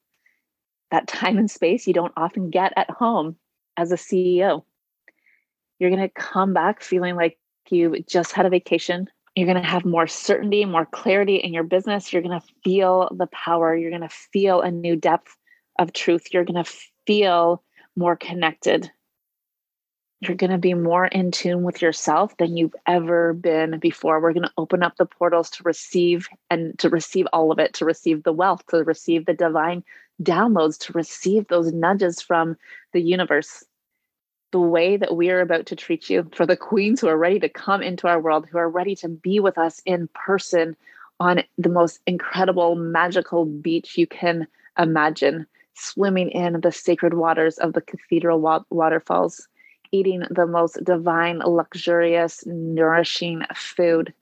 That 0.90 1.06
time 1.06 1.38
and 1.38 1.50
space 1.50 1.86
you 1.86 1.94
don't 1.94 2.12
often 2.16 2.50
get 2.50 2.72
at 2.76 2.90
home 2.90 3.36
as 3.76 3.92
a 3.92 3.96
CEO. 3.96 4.64
You're 5.78 5.90
going 5.90 6.02
to 6.02 6.08
come 6.08 6.52
back 6.52 6.82
feeling 6.82 7.16
like 7.16 7.38
you 7.70 8.02
just 8.08 8.32
had 8.32 8.46
a 8.46 8.50
vacation. 8.50 9.08
You're 9.36 9.46
going 9.46 9.62
to 9.62 9.68
have 9.68 9.84
more 9.84 10.06
certainty, 10.06 10.64
more 10.64 10.86
clarity 10.86 11.36
in 11.36 11.54
your 11.54 11.62
business. 11.62 12.12
You're 12.12 12.22
going 12.22 12.38
to 12.38 12.46
feel 12.64 13.14
the 13.16 13.28
power. 13.28 13.76
You're 13.76 13.90
going 13.90 14.02
to 14.02 14.08
feel 14.08 14.60
a 14.60 14.70
new 14.70 14.96
depth 14.96 15.36
of 15.78 15.92
truth. 15.92 16.32
You're 16.32 16.44
going 16.44 16.62
to 16.62 16.70
feel 17.06 17.62
more 17.96 18.16
connected 18.16 18.90
you're 20.20 20.36
going 20.36 20.50
to 20.50 20.58
be 20.58 20.74
more 20.74 21.06
in 21.06 21.30
tune 21.30 21.62
with 21.62 21.80
yourself 21.80 22.36
than 22.36 22.56
you've 22.56 22.74
ever 22.86 23.32
been 23.32 23.78
before. 23.78 24.20
We're 24.20 24.34
going 24.34 24.44
to 24.44 24.52
open 24.58 24.82
up 24.82 24.96
the 24.96 25.06
portals 25.06 25.48
to 25.50 25.62
receive 25.62 26.28
and 26.50 26.78
to 26.78 26.90
receive 26.90 27.26
all 27.32 27.50
of 27.50 27.58
it, 27.58 27.72
to 27.74 27.86
receive 27.86 28.22
the 28.22 28.32
wealth, 28.32 28.66
to 28.68 28.84
receive 28.84 29.24
the 29.24 29.32
divine 29.32 29.82
downloads, 30.22 30.78
to 30.80 30.92
receive 30.92 31.48
those 31.48 31.72
nudges 31.72 32.20
from 32.20 32.56
the 32.92 33.00
universe. 33.00 33.64
The 34.52 34.60
way 34.60 34.98
that 34.98 35.16
we 35.16 35.30
are 35.30 35.40
about 35.40 35.66
to 35.66 35.76
treat 35.76 36.10
you 36.10 36.28
for 36.34 36.44
the 36.44 36.56
queens 36.56 37.00
who 37.00 37.08
are 37.08 37.16
ready 37.16 37.40
to 37.40 37.48
come 37.48 37.82
into 37.82 38.06
our 38.06 38.20
world, 38.20 38.46
who 38.50 38.58
are 38.58 38.68
ready 38.68 38.94
to 38.96 39.08
be 39.08 39.40
with 39.40 39.56
us 39.56 39.80
in 39.86 40.08
person 40.12 40.76
on 41.18 41.42
the 41.56 41.68
most 41.70 42.00
incredible, 42.06 42.74
magical 42.74 43.46
beach 43.46 43.96
you 43.96 44.06
can 44.06 44.46
imagine, 44.78 45.46
swimming 45.74 46.30
in 46.30 46.60
the 46.60 46.72
sacred 46.72 47.14
waters 47.14 47.56
of 47.58 47.72
the 47.72 47.80
cathedral 47.80 48.40
wa- 48.40 48.64
waterfalls 48.70 49.48
eating 49.92 50.22
the 50.30 50.46
most 50.46 50.82
divine, 50.84 51.38
luxurious, 51.38 52.44
nourishing 52.46 53.42
food, 53.54 54.12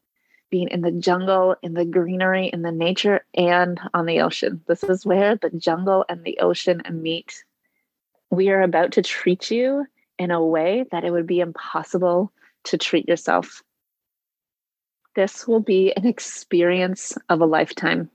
being 0.51 0.69
in 0.69 0.81
the 0.81 0.93
jungle, 0.93 1.57
in 1.63 1.75
the 1.75 1.85
greenery, 1.85 2.49
in 2.49 2.63
the 2.63 2.73
nature, 2.73 3.25
and 3.35 3.81
on 3.93 4.07
the 4.07 4.21
ocean. 4.21 4.63
This 4.67 4.83
is 4.83 5.05
where 5.05 5.37
the 5.37 5.51
jungle 5.51 6.05
and 6.09 6.25
the 6.25 6.39
ocean 6.39 6.83
meet. 6.91 7.45
We 8.31 8.51
are 8.51 8.63
about 8.63 8.93
to 8.93 9.03
treat 9.03 9.51
you 9.51 9.87
in 10.19 10.31
a 10.31 10.45
way 10.45 10.85
that 10.91 11.05
it 11.05 11.11
would 11.11 11.27
be 11.27 11.41
impossible 11.41 12.33
to 12.65 12.79
treat 12.79 13.09
yourself. 13.09 13.63
This 15.17 15.47
will 15.47 15.61
be 15.61 15.93
an 15.97 16.07
experience 16.07 17.17
of 17.29 17.41
a 17.41 17.47
lifetime, 17.47 18.11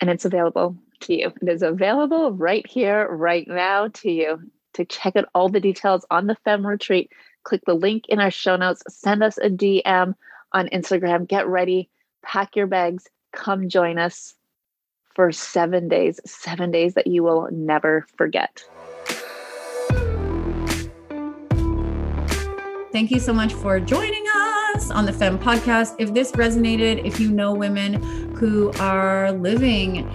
and 0.00 0.08
it's 0.08 0.24
available 0.24 0.76
to 1.00 1.14
you. 1.14 1.32
It 1.42 1.48
is 1.48 1.62
available 1.62 2.32
right 2.32 2.66
here, 2.66 3.08
right 3.08 3.46
now 3.46 3.88
to 3.88 4.10
you. 4.10 4.50
To 4.74 4.84
check 4.84 5.16
out 5.16 5.28
all 5.34 5.48
the 5.48 5.60
details 5.60 6.04
on 6.10 6.26
the 6.26 6.36
Femme 6.44 6.66
Retreat, 6.66 7.10
click 7.44 7.62
the 7.66 7.74
link 7.74 8.04
in 8.08 8.20
our 8.20 8.30
show 8.30 8.56
notes, 8.56 8.82
send 8.88 9.22
us 9.22 9.38
a 9.38 9.50
DM 9.50 10.14
on 10.52 10.68
Instagram. 10.68 11.26
Get 11.26 11.48
ready, 11.48 11.88
pack 12.22 12.54
your 12.54 12.66
bags, 12.66 13.08
come 13.32 13.68
join 13.68 13.98
us 13.98 14.34
for 15.14 15.32
seven 15.32 15.88
days, 15.88 16.20
seven 16.24 16.70
days 16.70 16.94
that 16.94 17.06
you 17.06 17.22
will 17.22 17.48
never 17.50 18.06
forget. 18.16 18.62
Thank 22.92 23.10
you 23.10 23.20
so 23.20 23.32
much 23.32 23.52
for 23.52 23.80
joining 23.80 24.24
us 24.34 24.90
on 24.90 25.04
the 25.04 25.12
Femme 25.12 25.38
podcast. 25.38 25.94
If 25.98 26.14
this 26.14 26.32
resonated, 26.32 27.04
if 27.04 27.20
you 27.20 27.30
know 27.30 27.52
women 27.52 27.94
who 28.34 28.72
are 28.80 29.32
living 29.32 30.08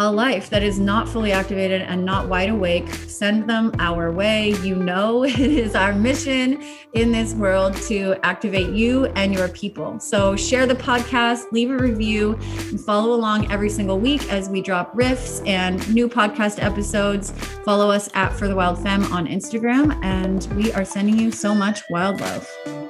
a 0.00 0.10
life 0.10 0.50
that 0.50 0.62
is 0.62 0.78
not 0.78 1.08
fully 1.08 1.32
activated 1.32 1.82
and 1.82 2.04
not 2.04 2.28
wide 2.28 2.48
awake, 2.48 2.88
send 3.06 3.48
them 3.48 3.72
our 3.78 4.10
way. 4.10 4.50
You 4.62 4.76
know, 4.76 5.24
it 5.24 5.38
is 5.38 5.74
our 5.74 5.94
mission 5.94 6.62
in 6.92 7.12
this 7.12 7.34
world 7.34 7.74
to 7.88 8.14
activate 8.22 8.70
you 8.70 9.06
and 9.16 9.32
your 9.32 9.48
people. 9.48 9.98
So 10.00 10.36
share 10.36 10.66
the 10.66 10.74
podcast, 10.74 11.50
leave 11.52 11.70
a 11.70 11.76
review, 11.76 12.38
and 12.70 12.80
follow 12.80 13.14
along 13.14 13.50
every 13.50 13.70
single 13.70 13.98
week 13.98 14.30
as 14.32 14.48
we 14.48 14.62
drop 14.62 14.94
riffs 14.94 15.46
and 15.46 15.86
new 15.94 16.08
podcast 16.08 16.62
episodes. 16.62 17.30
Follow 17.64 17.90
us 17.90 18.08
at 18.14 18.32
For 18.32 18.48
the 18.48 18.54
Wild 18.54 18.82
Femme 18.82 19.04
on 19.12 19.26
Instagram, 19.26 19.98
and 20.04 20.46
we 20.54 20.72
are 20.72 20.84
sending 20.84 21.18
you 21.18 21.30
so 21.30 21.54
much 21.54 21.82
wild 21.90 22.20
love. 22.20 22.83